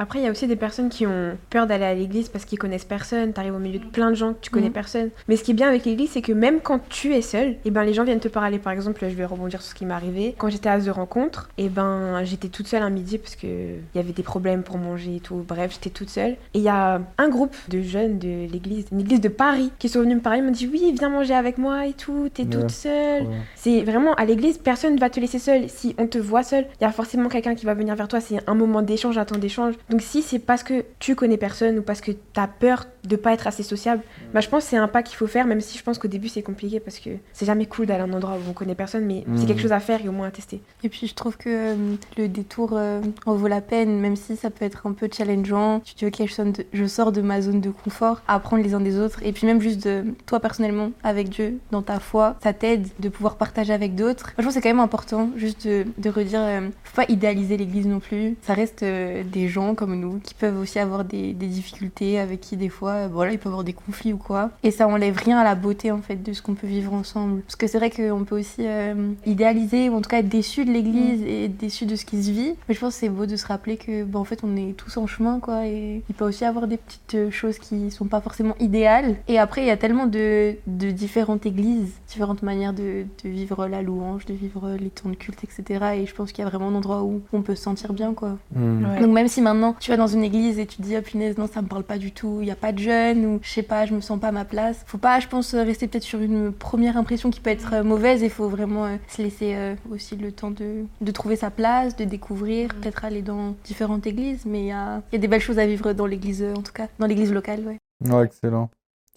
Après, 0.02 0.20
il 0.20 0.24
y 0.24 0.28
a 0.28 0.32
aussi 0.32 0.48
des 0.48 0.56
personnes 0.56 0.88
qui 0.88 1.06
ont 1.06 1.38
peur 1.50 1.68
d'aller 1.68 1.84
à 1.84 1.94
l'église 1.94 2.30
parce 2.30 2.46
qu'ils 2.46 2.58
connaissent 2.58 2.86
personne. 2.86 3.34
T'arrives 3.34 3.54
au 3.56 3.60
milieu 3.60 3.80
de 3.80 3.86
plein 3.86 4.10
de 4.12 4.16
gens 4.16 4.32
que 4.34 4.40
tu 4.40 4.50
connais 4.50 4.68
Mhm. 4.68 4.72
personne. 4.74 5.10
Mais 5.28 5.36
ce 5.36 5.44
qui 5.44 5.52
est 5.52 5.54
bien 5.54 5.68
avec 5.68 5.84
l'église, 5.84 6.12
c'est 6.12 6.22
que 6.22 6.32
même 6.32 6.62
quand 6.62 6.80
tu 6.88 7.14
es 7.14 7.22
seul, 7.22 7.58
et 7.66 7.70
ben 7.70 7.84
les 7.84 7.94
gens 7.94 8.06
viennent 8.06 8.22
te 8.22 8.30
parler. 8.30 8.60
Par 8.60 8.72
exemple, 8.72 9.02
je 9.02 9.14
vais 9.14 9.26
rebondir 9.26 9.62
sur 9.62 9.72
ce 9.72 9.76
qui 9.76 9.86
m'est 9.86 9.94
arrivé. 9.94 10.36
Quand 10.38 10.50
j'étais 10.50 10.70
à 10.70 10.80
The 10.80 10.88
Rencontre, 10.88 11.50
et 11.58 11.68
ben 11.68 12.24
j'étais 12.24 12.48
toute 12.48 12.68
seule 12.68 12.82
un 12.82 12.90
midi 12.90 13.18
parce 13.18 13.36
que 13.36 13.46
il 13.48 13.96
y 13.96 14.00
avait 14.00 14.14
des 14.14 14.24
problèmes 14.24 14.64
pour 14.64 14.78
manger 14.78 15.18
et 15.18 15.20
tout. 15.20 15.44
Bref, 15.46 15.74
j'étais 15.74 15.90
toute 15.90 16.10
seule. 16.10 16.32
Et 16.54 16.60
il 16.60 16.62
y 16.62 16.70
a 16.70 17.02
un 17.18 17.28
groupe 17.30 17.54
de 17.68 17.82
jeunes 17.82 18.20
de 18.20 18.50
l'église, 18.50 18.86
une 18.94 19.02
église 19.02 19.20
de 19.20 19.28
Paris, 19.28 19.70
qui 19.80 19.90
sont 19.90 20.00
venus 20.00 20.16
me 20.16 20.22
parler. 20.22 20.40
Ils 20.40 20.46
m'ont 20.46 20.52
dit 20.52 20.70
oui, 20.72 20.96
viens 20.98 21.10
manger 21.10 21.34
avec 21.34 21.58
moi 21.58 21.86
et 21.88 21.94
tout. 21.94 22.30
T'es 22.34 22.46
toute 22.46 22.72
seule. 22.72 23.24
Ouais. 23.24 23.28
C'est 23.56 23.82
vraiment 23.82 24.14
à 24.14 24.24
l'église, 24.24 24.58
personne 24.60 24.96
ne 24.96 25.00
va 25.02 25.10
te 25.10 25.20
laisser 25.20 25.40
seule. 25.40 25.68
Si 25.68 25.94
on 25.98 26.08
te 26.08 26.18
voit 26.18 26.44
seule, 26.44 26.66
il 26.80 26.84
y 26.86 26.88
a 26.88 26.92
forcément 26.94 27.28
quelqu'un 27.28 27.54
qui 27.54 27.66
va 27.66 27.74
venir 27.74 27.96
vers 27.96 28.08
toi. 28.08 28.22
C'est 28.22 28.40
un 28.48 28.54
moment 28.56 28.82
d'échange, 28.82 29.18
un 29.18 29.26
temps 29.26 29.38
d'échange. 29.38 29.74
Donc 29.90 30.02
si 30.02 30.22
c'est 30.22 30.40
parce 30.40 30.64
que 30.64 30.86
tu 31.00 31.16
connais 31.16 31.38
personne 31.38 31.80
ou 31.80 31.82
parce 31.82 32.02
que 32.02 32.12
tu 32.12 32.20
as 32.40 32.48
peur 32.48 32.86
de 33.04 33.16
pas 33.16 33.34
être 33.34 33.48
assez 33.48 33.64
sociable, 33.64 34.02
bah, 34.34 34.40
je 34.42 34.50
pense 34.50 34.64
que 34.64 34.70
c'est 34.72 34.78
un 34.78 34.88
pas 34.88 35.04
qu'il 35.04 35.16
faut 35.16 35.28
faire, 35.28 35.46
même 35.46 35.62
si 35.62 35.78
je 35.78 35.84
pense 35.84 35.98
qu'au 35.98 36.08
début 36.08 36.28
c'est 36.30 36.42
compliqué 36.42 36.80
parce 36.80 37.00
que 37.00 37.10
c'est 37.34 37.46
jamais 37.46 37.66
cool 37.66 37.86
d'aller 37.86 38.02
à 38.02 38.06
un 38.06 38.14
endroit 38.14 38.34
où 38.36 38.50
on 38.50 38.54
connaît 38.54 38.76
personne, 38.76 39.06
mais 39.06 39.24
c'est 39.36 39.46
quelque 39.46 39.62
chose 39.62 39.72
à 39.72 39.80
faire 39.80 40.04
et 40.04 40.10
au 40.10 40.12
moins 40.12 40.28
à 40.28 40.32
tester. 40.32 40.62
Et 40.84 40.90
puis 40.90 41.08
je 41.08 41.14
trouve 41.14 41.38
que 41.38 41.50
euh, 41.50 41.76
le 42.18 42.28
détour 42.28 42.72
euh, 42.74 43.02
en 43.26 43.34
vaut 43.36 43.48
la 43.48 43.62
peine, 43.62 44.00
même 44.00 44.16
si 44.16 44.36
ça 44.36 44.50
peut 44.50 44.66
être 44.66 44.86
un 44.88 44.94
peu 44.94 45.10
challengeant. 45.12 45.80
Tu 45.82 45.94
te 45.94 46.00
dis, 46.00 46.06
ok, 46.06 46.28
je, 46.28 46.34
sonne 46.34 46.52
de- 46.52 46.66
je 46.74 46.86
sors 46.86 47.12
de 47.12 47.22
ma 47.22 47.42
zone 47.42 47.62
de 47.62 47.70
confort, 47.70 48.22
à 48.28 48.36
apprendre 48.36 48.64
les 48.64 48.74
uns 48.74 48.80
des 48.82 48.98
autres. 49.00 49.22
Et 49.24 49.32
puis 49.32 49.46
même 49.48 49.62
juste 49.62 49.84
de 49.88 50.04
toi 50.26 50.40
personnellement, 50.40 50.92
avec 51.04 51.30
Dieu, 51.30 51.60
dans 51.72 51.82
ta 51.82 52.00
foi, 52.00 52.36
ça 52.44 52.54
t'aide 52.54 52.88
de 53.00 53.10
pouvoir 53.10 53.36
partager 53.38 53.74
avec 53.74 53.96
d'autres. 53.96 54.32
Franchement, 54.34 54.52
c'est 54.52 54.62
quand 54.62 54.70
même 54.70 54.80
important 54.80 55.30
juste 55.36 55.68
de, 55.68 55.86
de 55.98 56.10
redire, 56.10 56.40
euh, 56.42 56.70
faut 56.84 56.96
pas 57.02 57.06
idéaliser 57.12 57.58
l'église 57.58 57.88
non 57.88 58.00
plus. 58.00 58.36
Ça 58.42 58.54
reste 58.54 58.84
euh, 58.84 59.24
des 59.24 59.48
gens 59.48 59.76
comme 59.76 59.96
nous 60.00 60.20
qui 60.20 60.34
peuvent 60.34 60.60
aussi 60.60 60.80
avoir 60.80 61.06
des, 61.06 61.34
des 61.34 61.48
difficultés, 61.48 62.20
avec 62.20 62.42
qui 62.42 62.58
des 62.58 62.70
fois, 62.70 62.99
voilà, 63.08 63.32
il 63.32 63.40
peut 63.40 63.50
y 63.50 63.52
avoir 63.52 63.64
des 63.64 63.74
conflits 63.74 64.14
ou 64.14 64.18
quoi. 64.18 64.52
Et 64.64 64.72
ça 64.72 64.88
enlève 64.88 65.16
rien 65.16 65.38
à 65.40 65.44
la 65.44 65.56
beauté 65.56 65.92
en 65.92 66.02
fait 66.02 66.22
de 66.22 66.34
ce 66.34 66.42
qu'on 66.42 66.56
peut 66.56 66.68
vivre 66.68 66.94
ensemble. 66.94 67.42
Parce 67.42 67.56
que 67.56 67.68
c'est 67.68 67.78
vrai 67.78 67.90
qu'on 67.90 68.24
peut 68.24 68.40
aussi 68.40 68.62
euh, 68.62 69.12
idéaliser 69.26 69.90
ou 69.90 69.96
en 69.96 70.02
tout 70.02 70.10
cas 70.10 70.20
être 70.20 70.30
déçu 70.30 70.66
de 70.66 70.72
l'église 70.72 71.22
et 71.24 71.46
être 71.46 71.58
déçu 71.58 71.86
de 71.86 71.96
ce 71.96 72.06
qui 72.06 72.24
se 72.24 72.32
vit. 72.32 72.56
Mais 72.68 72.76
je 72.76 72.80
pense 72.80 72.94
que 72.96 73.00
c'est 73.02 73.10
beau 73.10 73.26
de 73.26 73.36
se 73.36 73.46
rappeler 73.46 73.78
que 73.78 74.04
bah, 74.04 74.20
en 74.20 74.24
fait 74.24 74.42
on 74.44 74.56
est 74.56 74.74
tous 74.74 74.98
en 74.98 75.08
chemin 75.08 75.40
quoi 75.40 75.66
et 75.68 76.04
il 76.10 76.16
peut 76.16 76.26
aussi 76.26 76.44
y 76.44 76.48
avoir 76.48 76.68
des 76.68 76.78
petites 76.78 77.16
euh, 77.16 77.32
choses 77.32 77.60
qui 77.60 77.92
sont 77.92 78.06
pas 78.06 78.22
forcément 78.22 78.56
idéales. 78.60 79.16
Et 79.28 79.40
après 79.40 79.62
il 79.62 79.68
y 79.68 79.72
a 79.72 79.78
tellement 79.78 80.06
de, 80.06 80.56
de 80.68 80.92
différentes 80.92 81.46
églises, 81.46 81.92
différentes 82.08 82.44
manières 82.44 82.74
de, 82.74 83.06
de 83.24 83.30
vivre 83.30 83.68
la 83.68 83.82
louange, 83.82 84.26
de 84.26 84.34
vivre 84.34 84.76
les 84.80 84.90
temps 84.90 85.10
de 85.10 85.16
culte, 85.16 85.44
etc. 85.44 85.86
Et 85.98 86.06
je 86.06 86.14
pense 86.14 86.32
qu'il 86.32 86.44
y 86.44 86.48
a 86.48 86.50
vraiment 86.50 86.70
un 86.70 86.76
endroit 86.76 87.04
où 87.04 87.22
on 87.34 87.42
peut 87.42 87.56
se 87.56 87.64
sentir 87.64 87.94
bien 87.94 88.14
quoi. 88.14 88.38
Ouais. 88.56 89.00
Donc 89.02 89.12
même 89.12 89.28
si 89.28 89.42
maintenant 89.42 89.76
tu 89.80 89.92
vas 89.92 89.98
dans 89.98 90.08
une 90.08 90.24
église 90.24 90.60
et 90.60 90.66
tu 90.66 90.78
te 90.78 90.82
dis 90.82 90.96
oh 90.98 91.02
punaise 91.02 91.38
non 91.38 91.48
ça 91.48 91.62
me 91.62 91.68
parle 91.68 91.84
pas 91.84 91.98
du 91.98 92.12
tout, 92.12 92.40
il 92.42 92.48
y 92.48 92.52
a 92.52 92.56
pas 92.56 92.72
de 92.72 92.79
jeunes 92.80 93.26
ou 93.26 93.40
je 93.42 93.50
sais 93.50 93.64
pas 93.64 93.86
je 93.86 93.94
me 93.94 94.02
sens 94.02 94.20
pas 94.20 94.30
à 94.30 94.32
ma 94.32 94.46
place. 94.46 94.84
Faut 94.88 94.98
pas 94.98 95.20
je 95.20 95.28
pense 95.28 95.54
rester 95.54 95.88
peut-être 95.88 96.04
sur 96.04 96.22
une 96.22 96.52
première 96.52 96.98
impression 96.98 97.30
qui 97.30 97.40
peut 97.40 97.50
être 97.50 97.74
euh, 97.74 97.84
mauvaise 97.84 98.24
et 98.24 98.30
faut 98.30 98.50
vraiment 98.50 98.86
euh, 98.86 98.96
se 99.08 99.22
laisser 99.22 99.54
euh, 99.56 99.76
aussi 99.92 100.16
le 100.16 100.32
temps 100.32 100.52
de, 100.52 100.86
de 101.02 101.12
trouver 101.12 101.36
sa 101.36 101.52
place, 101.52 101.96
de 101.96 102.06
découvrir, 102.06 102.74
peut-être 102.76 103.06
aller 103.06 103.22
dans 103.22 103.56
différentes 103.64 104.08
églises 104.08 104.46
mais 104.46 104.62
il 104.62 104.68
y 104.68 104.72
a, 104.72 105.02
il 105.12 105.16
y 105.16 105.18
a 105.18 105.20
des 105.20 105.28
belles 105.28 105.42
choses 105.42 105.60
à 105.60 105.66
vivre 105.66 105.94
dans 105.94 106.06
l'église 106.06 106.42
euh, 106.42 106.54
en 106.56 106.62
tout 106.62 106.74
cas, 106.74 106.88
dans 107.00 107.08
l'église 107.08 107.32
locale 107.34 107.62
ouais. 107.66 107.78
Ouais, 108.10 108.26
excellent. 108.26 108.70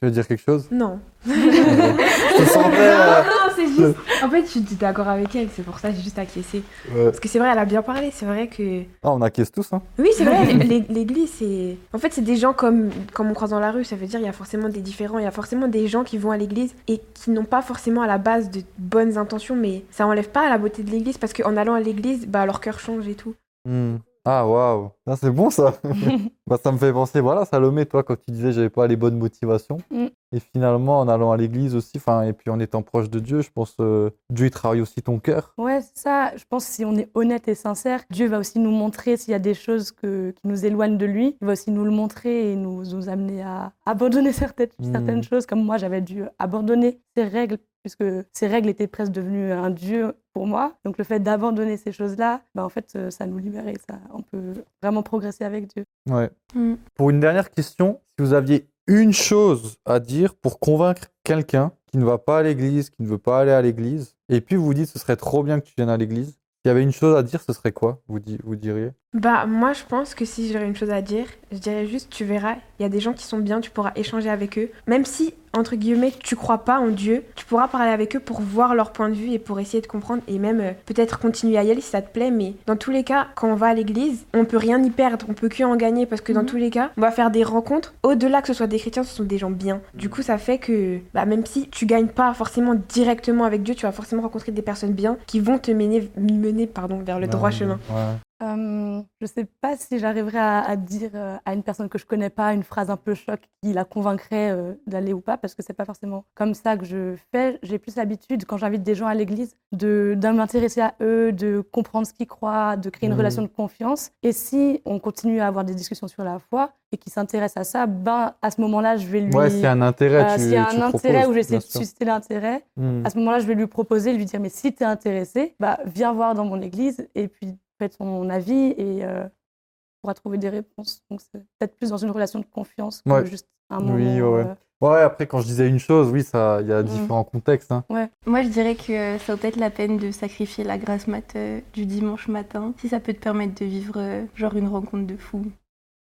Tu 0.03 0.07
veux 0.07 0.11
dire 0.13 0.27
quelque 0.27 0.43
chose? 0.43 0.67
Non. 0.73 0.99
Je 1.27 1.31
te 1.31 2.49
sentais. 2.49 2.77
euh, 2.77 3.23
non, 3.23 3.53
c'est 3.55 3.67
juste. 3.69 3.97
En 4.25 4.29
fait, 4.29 4.43
je 4.43 4.47
suis 4.49 4.61
d'accord 4.61 5.07
avec 5.07 5.33
elle, 5.37 5.47
c'est 5.55 5.63
pour 5.63 5.79
ça 5.79 5.91
que 5.91 5.95
j'ai 5.97 6.03
juste 6.03 6.19
acquiescé. 6.19 6.65
ouais. 6.93 7.05
Parce 7.05 7.21
que 7.21 7.29
c'est 7.29 7.39
vrai, 7.39 7.51
elle 7.53 7.59
a 7.61 7.65
bien 7.65 7.83
parlé, 7.83 8.11
c'est 8.13 8.27
vrai 8.27 8.49
que. 8.49 8.81
Ah, 9.05 9.13
on 9.13 9.23
acquiesce 9.23 9.53
tous, 9.53 9.73
hein. 9.73 9.81
Oui, 10.01 10.09
c'est 10.17 10.25
vrai, 10.25 10.45
l'é- 10.55 10.85
l'église, 10.89 11.31
c'est. 11.39 11.77
En 11.93 11.99
fait, 11.99 12.13
c'est 12.13 12.23
des 12.25 12.35
gens 12.35 12.53
comme, 12.53 12.91
comme 13.13 13.31
on 13.31 13.35
croise 13.35 13.51
dans 13.51 13.61
la 13.61 13.71
rue, 13.71 13.85
ça 13.85 13.95
veut 13.95 14.07
dire 14.07 14.19
il 14.19 14.27
y 14.27 14.29
a 14.29 14.33
forcément 14.33 14.69
des 14.69 14.81
différents, 14.81 15.19
il 15.19 15.25
y 15.25 15.29
a 15.29 15.31
forcément 15.31 15.69
des 15.69 15.87
gens 15.87 16.03
qui 16.03 16.19
vont 16.19 16.33
à 16.33 16.37
l'église 16.37 16.75
et 16.89 17.01
qui 17.15 17.31
n'ont 17.31 17.45
pas 17.45 17.63
forcément 17.63 18.03
à 18.03 18.09
la 18.09 18.19
base 18.19 18.51
de 18.51 18.63
bonnes 18.79 19.17
intentions, 19.19 19.55
mais 19.55 19.85
ça 19.93 20.05
enlève 20.09 20.31
pas 20.31 20.49
la 20.49 20.59
beauté 20.59 20.83
de 20.83 20.91
l'église 20.91 21.17
parce 21.17 21.33
qu'en 21.33 21.57
allant 21.57 21.75
à 21.75 21.81
l'église, 21.81 22.27
bah, 22.27 22.45
leur 22.45 22.61
cœur 22.61 22.81
change 22.81 23.07
et 23.07 23.15
tout. 23.15 23.35
Hmm. 23.69 23.99
Ah, 24.25 24.47
waouh. 24.47 24.91
Ah, 25.07 25.17
c'est 25.17 25.31
bon, 25.33 25.51
ça. 25.51 25.75
bah, 26.47 26.57
ça 26.63 26.71
me 26.71 26.79
fait 26.79 26.93
penser, 26.93 27.21
voilà, 27.21 27.45
Salomé, 27.45 27.87
toi, 27.87 28.03
quand 28.05 28.17
tu 28.17 28.31
disais 28.31 28.53
j'avais 28.53 28.71
pas 28.71 28.87
les 28.87 28.97
bonnes 28.97 29.19
motivations. 29.19 29.79
Mm. 29.91 30.07
Et 30.35 30.41
finalement, 30.41 31.01
en 31.01 31.09
allant 31.09 31.33
à 31.33 31.37
l'église 31.37 31.75
aussi, 31.75 31.93
enfin, 31.97 32.23
et 32.23 32.33
puis 32.33 32.49
en 32.49 32.59
étant 32.61 32.83
proche 32.83 33.11
de 33.11 33.19
Dieu, 33.19 33.41
je 33.43 33.51
pense 33.51 33.75
euh, 33.81 34.11
Dieu, 34.31 34.47
il 34.47 34.51
travaille 34.51 34.81
aussi 34.81 35.03
ton 35.03 35.19
cœur. 35.19 35.53
Ouais, 35.59 35.81
ça. 35.95 36.35
Je 36.37 36.45
pense 36.49 36.65
que 36.67 36.71
si 36.73 36.85
on 36.85 36.97
est 36.97 37.11
honnête 37.15 37.49
et 37.49 37.55
sincère, 37.55 38.01
Dieu 38.11 38.29
va 38.29 38.39
aussi 38.39 38.59
nous 38.59 38.71
montrer 38.71 39.17
s'il 39.17 39.33
y 39.33 39.35
a 39.35 39.39
des 39.41 39.55
choses 39.55 39.91
que- 39.93 40.31
qui 40.31 40.47
nous 40.49 40.65
éloignent 40.65 40.97
de 40.97 41.05
lui. 41.07 41.37
Il 41.41 41.47
va 41.47 41.53
aussi 41.53 41.71
nous 41.71 41.85
le 41.85 41.91
montrer 41.91 42.53
et 42.53 42.57
nous, 42.57 42.85
nous 42.85 43.09
amener 43.09 43.43
à 43.43 43.73
abandonner 43.85 44.33
certaines, 44.57 44.69
Mm. 44.79 44.93
certaines 44.93 45.23
choses. 45.23 45.45
Comme 45.47 45.65
moi, 45.65 45.77
j'avais 45.77 46.01
dû 46.01 46.25
abandonner 46.39 47.01
ces 47.17 47.25
règles, 47.25 47.59
puisque 47.83 48.05
ces 48.33 48.47
règles 48.47 48.69
étaient 48.69 48.87
presque 48.87 49.13
devenues 49.13 49.53
un 49.53 49.71
Dieu 49.71 50.15
pour 50.33 50.47
moi. 50.47 50.77
Donc 50.85 50.99
le 50.99 51.05
fait 51.05 51.21
d'abandonner 51.21 51.77
ces 51.77 51.93
choses-là, 51.93 52.43
bah, 52.55 52.65
en 52.65 52.69
fait, 52.69 52.93
euh, 52.97 53.11
ça 53.11 53.27
nous 53.27 53.39
libère 53.39 53.69
et 53.69 53.77
ça, 53.89 53.99
on 54.15 54.23
peut 54.23 54.55
vraiment 54.83 55.03
progresser 55.03 55.45
avec 55.45 55.67
Dieu. 55.75 55.85
Ouais. 56.09 56.31
Mm. 56.55 56.75
Pour 56.95 57.11
une 57.11 57.21
dernière 57.21 57.51
question, 57.51 58.01
si 58.19 58.25
vous 58.25 58.33
aviez 58.33 58.69
une 58.87 59.13
chose 59.13 59.77
à 59.85 60.01
dire 60.01 60.35
pour 60.35 60.59
convaincre 60.59 61.09
quelqu'un 61.25 61.73
qui 61.87 61.99
ne 61.99 62.05
va 62.05 62.19
pas 62.19 62.39
à 62.39 62.43
l'église, 62.43 62.91
qui 62.91 63.03
ne 63.03 63.09
veut 63.09 63.19
pas 63.19 63.41
aller 63.41 63.53
à 63.53 63.63
l'église, 63.63 64.17
et 64.29 64.41
puis 64.41 64.57
vous 64.57 64.75
dites 64.75 64.89
ce 64.89 64.99
serait 64.99 65.17
trop 65.17 65.43
bien 65.43 65.61
que 65.61 65.67
tu 65.67 65.75
viennes 65.77 65.91
à 65.91 65.97
l'église, 65.97 66.29
s'il 66.29 66.69
y 66.69 66.71
avait 66.71 66.83
une 66.83 66.93
chose 66.93 67.17
à 67.17 67.23
dire, 67.25 67.41
ce 67.43 67.53
serait 67.53 67.73
quoi, 67.73 68.01
vous, 68.07 68.21
di- 68.21 68.39
vous 68.45 68.55
diriez? 68.55 68.91
Bah, 69.15 69.47
moi, 69.47 69.73
je 69.73 69.83
pense 69.85 70.15
que 70.15 70.25
si 70.25 70.53
j'aurais 70.53 70.67
une 70.67 70.77
chose 70.77 70.91
à 70.91 71.03
dire, 71.03 71.27
je 71.51 71.59
dirais 71.59 71.87
juste, 71.87 72.09
tu 72.09 72.25
verras, 72.25 72.55
il 72.79 72.83
y 72.83 72.87
a 72.87 72.89
des 72.89 73.01
gens 73.01 73.13
qui 73.13 73.25
sont 73.25 73.39
bien, 73.39 73.61
tu 73.61 73.71
pourras 73.73 73.93
échanger 73.97 74.31
avec 74.31 74.59
eux. 74.59 74.71
Même 74.87 75.05
si, 75.05 75.35
entre 75.55 75.77
guillemets, 75.77 76.13
tu 76.23 76.37
crois 76.37 76.59
pas 76.59 76.79
en 76.79 76.89
Dieu, 76.89 77.25
tu 77.35 77.45
pourras 77.45 77.69
parler 77.69 77.91
avec 77.91 78.17
eux 78.17 78.21
pour 78.21 78.41
voir 78.41 78.75
leur 78.75 78.93
point 78.93 79.09
de 79.09 79.15
vue 79.15 79.31
et 79.33 79.39
pour 79.39 79.61
essayer 79.61 79.81
de 79.81 79.87
comprendre 79.87 80.23
et 80.29 80.39
même 80.39 80.61
euh, 80.61 80.73
peut-être 80.87 81.19
continuer 81.19 81.59
à 81.59 81.65
y 81.65 81.71
aller 81.71 81.81
si 81.81 81.91
ça 81.91 82.03
te 82.03 82.11
plaît. 82.13 82.31
Mais 82.31 82.55
dans 82.67 82.77
tous 82.77 82.91
les 82.91 83.05
cas, 83.05 83.29
quand 83.35 83.49
on 83.49 83.55
va 83.55 83.69
à 83.69 83.75
l'église, 83.75 84.25
on 84.35 84.45
peut 84.45 84.57
rien 84.57 84.83
y 84.83 84.91
perdre, 84.91 85.27
on 85.29 85.35
peut 85.35 85.49
que 85.49 85.63
en 85.65 85.77
gagner 85.77 86.07
parce 86.07 86.21
que 86.23 86.33
dans 86.33 86.41
Mhm. 86.41 86.47
tous 86.47 86.57
les 86.57 86.71
cas, 86.71 86.91
on 86.97 87.01
va 87.01 87.11
faire 87.11 87.31
des 87.31 87.45
rencontres. 87.45 87.95
Au-delà 88.03 88.41
que 88.43 88.49
ce 88.49 88.55
soit 88.55 88.67
des 88.67 88.79
chrétiens, 88.79 89.03
ce 89.05 89.15
sont 89.15 89.25
des 89.25 89.39
gens 89.39 89.51
bien. 89.51 89.81
Du 89.95 90.09
coup, 90.09 90.23
ça 90.23 90.39
fait 90.39 90.59
que, 90.59 90.99
bah, 91.15 91.25
même 91.27 91.45
si 91.47 91.69
tu 91.69 91.87
gagnes 91.87 92.09
pas 92.09 92.33
forcément 92.35 92.75
directement 92.89 93.45
avec 93.45 93.63
Dieu, 93.63 93.75
tu 93.75 93.87
vas 93.87 93.93
forcément 93.93 94.23
rencontrer 94.23 94.53
des 94.53 94.63
personnes 94.63 94.93
bien 94.93 95.17
qui 95.27 95.41
vont 95.41 95.59
te 95.59 95.71
mener, 95.71 96.11
mener 96.17 96.67
pardon, 96.67 96.99
vers 97.05 97.19
le 97.21 97.27
droit 97.27 97.51
Ouais, 97.51 97.55
chemin. 97.55 97.79
ouais. 97.91 98.17
Euh, 98.43 99.01
je 99.21 99.27
sais 99.27 99.47
pas 99.61 99.77
si 99.77 99.99
j'arriverai 99.99 100.39
à, 100.39 100.61
à 100.63 100.77
dire 100.77 101.11
euh, 101.15 101.37
à 101.45 101.55
une 101.55 101.63
personne 101.63 101.89
que 101.89 101.99
je 101.99 102.05
connais 102.07 102.31
pas 102.31 102.53
une 102.53 102.63
phrase 102.65 102.91
un 102.91 102.97
peu 102.97 103.15
choc 103.15 103.41
qui 103.63 103.73
la 103.73 103.85
convaincrait 103.85 104.51
euh, 104.51 104.73
d'aller 104.87 105.13
ou 105.13 105.21
pas, 105.21 105.37
parce 105.37 105.55
que 105.55 105.63
c'est 105.63 105.73
pas 105.75 105.85
forcément 105.85 106.25
comme 106.35 106.55
ça 106.55 106.77
que 106.77 106.85
je 106.85 107.15
fais. 107.31 107.59
J'ai 107.63 107.79
plus 107.79 107.95
l'habitude, 107.97 108.45
quand 108.45 108.57
j'invite 108.57 108.83
des 108.83 108.95
gens 108.95 109.07
à 109.07 109.15
l'église, 109.15 109.55
de, 109.73 110.15
de 110.19 110.29
m'intéresser 110.29 110.81
à 110.81 110.95
eux, 111.01 111.33
de 111.33 111.61
comprendre 111.61 112.07
ce 112.07 112.13
qu'ils 112.13 112.27
croient, 112.27 112.77
de 112.77 112.91
créer 112.91 113.07
une 113.07 113.13
Mhm. 113.15 113.19
relation 113.19 113.43
de 113.43 113.47
confiance. 113.49 114.11
Et 114.23 114.33
si 114.33 114.81
on 114.85 114.99
continue 114.99 115.41
à 115.41 115.47
avoir 115.47 115.65
des 115.65 115.75
discussions 115.75 116.09
sur 116.09 116.25
la 116.25 116.39
foi 116.39 116.73
et 116.91 116.97
qu'ils 116.97 117.13
s'intéressent 117.13 117.61
à 117.61 117.65
ça, 117.65 117.87
ben 117.87 118.35
à 118.43 118.51
ce 118.51 118.61
moment-là, 118.63 118.97
je 118.97 119.07
vais 119.07 119.21
lui. 119.21 119.35
Ouais, 119.35 119.65
a 119.65 119.73
un 119.73 119.83
intérêt, 119.83 120.39
s'il 120.39 120.51
y 120.51 120.57
a 120.57 120.69
un 120.69 120.83
intérêt 120.83 121.27
où 121.27 121.33
j'essaie 121.33 121.57
de 121.59 121.63
susciter 121.63 122.05
l'intérêt, 122.05 122.65
Hmm. 122.77 123.05
à 123.05 123.11
ce 123.11 123.19
moment-là, 123.19 123.39
je 123.39 123.47
vais 123.47 123.55
lui 123.55 123.67
proposer, 123.67 124.13
lui 124.15 124.25
dire, 124.25 124.41
mais 124.41 124.49
si 124.49 124.75
tu 124.75 124.83
es 124.83 124.87
intéressé, 124.87 125.55
bah, 125.61 125.79
viens 125.85 126.13
voir 126.13 126.35
dans 126.35 126.45
mon 126.45 126.61
église 126.61 127.07
et 127.15 127.29
puis 127.29 127.57
fais 127.83 127.89
ton 127.89 128.29
avis 128.31 128.75
et 128.77 129.05
euh, 129.05 129.25
tu 129.25 130.01
pourras 130.03 130.15
trouver 130.15 130.39
des 130.39 130.49
réponses. 130.49 131.03
Donc, 131.11 131.21
c'est 131.21 131.39
peut-être 131.59 131.77
plus 131.77 131.91
dans 131.91 131.97
une 131.99 132.11
relation 132.11 132.39
de 132.41 132.45
confiance 132.45 133.03
que 133.03 133.11
Ouais. 133.11 133.27
juste 133.27 133.49
un 133.71 133.81
moment. 133.81 133.95
Oui, 133.95 134.21
ouais, 134.21 134.21
ouais. 134.21 134.45
euh, 134.51 134.55
Ouais, 134.81 135.01
après, 135.01 135.29
quand 135.29 135.41
je 135.41 135.47
disais 135.47 135.69
une 135.69 135.79
chose, 135.79 136.11
oui, 136.11 136.25
ça, 136.25 136.59
il 136.61 136.67
y 136.67 136.73
a 136.73 136.83
Mm. 136.83 136.87
différents 136.87 137.23
contextes. 137.23 137.71
hein. 137.71 137.85
Moi, 138.27 138.43
je 138.43 138.49
dirais 138.49 138.75
que 138.75 139.17
ça 139.19 139.33
vaut 139.35 139.39
peut-être 139.39 139.57
la 139.57 139.71
peine 139.71 139.97
de 139.97 140.11
sacrifier 140.11 140.65
la 140.65 140.77
grasse 140.77 141.07
mat 141.07 141.37
euh, 141.37 141.61
du 141.73 141.87
dimanche 141.87 142.27
matin, 142.27 142.75
si 142.79 142.89
ça 142.89 142.99
peut 142.99 143.15
te 143.15 143.21
permettre 143.21 143.55
de 143.61 143.65
vivre 143.65 143.95
euh, 143.99 144.25
genre 144.35 144.57
une 144.57 144.67
rencontre 144.67 145.07
de 145.07 145.17
fou. 145.17 145.45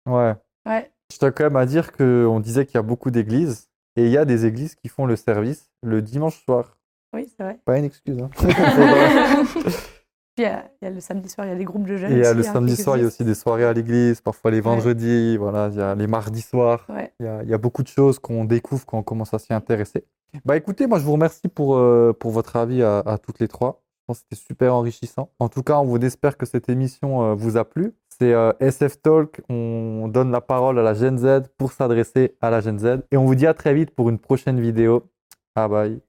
Ouais. 0.05 0.33
ouais. 0.65 0.91
Je 1.13 1.17
tiens 1.17 1.31
quand 1.31 1.45
même 1.45 1.55
à 1.55 1.65
dire 1.65 1.93
qu'on 1.93 2.41
disait 2.41 2.65
qu'il 2.65 2.75
y 2.75 2.77
a 2.77 2.81
beaucoup 2.81 3.09
d'églises, 3.09 3.69
et 3.95 4.03
il 4.05 4.11
y 4.11 4.17
a 4.17 4.25
des 4.25 4.45
églises 4.45 4.75
qui 4.75 4.89
font 4.89 5.05
le 5.05 5.15
service 5.15 5.71
le 5.81 6.01
dimanche 6.01 6.43
soir. 6.43 6.77
Oui, 7.13 7.31
c'est 7.37 7.43
vrai. 7.43 7.59
Pas 7.63 7.77
une 7.77 7.85
excuse. 7.85 8.17
Hein. 8.21 8.29
Il 10.37 10.43
y, 10.43 10.45
a, 10.45 10.69
il 10.81 10.85
y 10.85 10.87
a 10.87 10.91
le 10.91 10.99
samedi 10.99 11.29
soir, 11.29 11.47
il 11.47 11.49
y 11.49 11.53
a 11.53 11.55
des 11.55 11.63
groupes 11.63 11.87
de 11.87 11.97
jeunes. 11.97 12.11
Et 12.11 12.15
il 12.15 12.21
y 12.21 12.25
a 12.25 12.33
le 12.33 12.41
hein, 12.41 12.53
samedi 12.53 12.75
soir, 12.75 12.97
il 12.97 13.01
y 13.01 13.03
a 13.03 13.07
aussi 13.07 13.23
des 13.23 13.33
soirées 13.33 13.65
à 13.65 13.73
l'église, 13.73 14.21
parfois 14.21 14.51
les 14.51 14.61
vendredis, 14.61 15.35
voilà, 15.37 15.69
il 15.71 15.77
y 15.77 15.81
a 15.81 15.95
les 15.95 16.07
mardis 16.07 16.41
soirs. 16.41 16.85
Ouais. 16.89 17.11
Il 17.19 17.25
y 17.25 17.29
a, 17.29 17.43
il 17.43 17.49
y 17.49 17.53
a 17.53 17.57
beaucoup 17.57 17.81
de 17.81 17.87
choses 17.87 18.19
qu'on 18.19 18.45
découvre 18.45 18.85
quand 18.85 18.99
on 18.99 19.03
commence 19.03 19.33
à 19.33 19.39
s'y 19.39 19.53
intéresser. 19.53 20.05
Bah 20.45 20.55
écoutez, 20.55 20.85
moi 20.87 20.99
je 20.99 21.05
vous 21.05 21.13
remercie 21.13 21.47
pour, 21.47 21.77
euh, 21.77 22.13
pour 22.13 22.31
votre 22.31 22.55
avis 22.55 22.83
à, 22.83 22.99
à 22.99 23.17
toutes 23.17 23.39
les 23.39 23.47
trois. 23.47 23.81
Je 24.01 24.13
pense 24.13 24.19
que 24.19 24.25
c'était 24.29 24.47
super 24.47 24.73
enrichissant. 24.73 25.31
En 25.39 25.49
tout 25.49 25.63
cas, 25.63 25.79
on 25.79 25.85
vous 25.85 25.97
espère 25.97 26.37
que 26.37 26.45
cette 26.45 26.69
émission 26.69 27.23
euh, 27.23 27.33
vous 27.33 27.57
a 27.57 27.65
plu. 27.65 27.93
C'est 28.17 28.31
euh, 28.33 28.53
SF 28.59 29.01
Talk. 29.01 29.41
On 29.49 30.07
donne 30.07 30.31
la 30.31 30.39
parole 30.39 30.79
à 30.79 30.83
la 30.83 30.93
Gen 30.93 31.17
Z 31.17 31.49
pour 31.57 31.73
s'adresser 31.73 32.37
à 32.41 32.49
la 32.49 32.61
Gen 32.61 32.79
Z. 32.79 33.01
Et 33.11 33.17
on 33.17 33.25
vous 33.25 33.35
dit 33.35 33.47
à 33.47 33.53
très 33.53 33.73
vite 33.73 33.91
pour 33.91 34.09
une 34.09 34.19
prochaine 34.19 34.61
vidéo. 34.61 35.09
Bye 35.55 35.69
bye. 35.69 36.06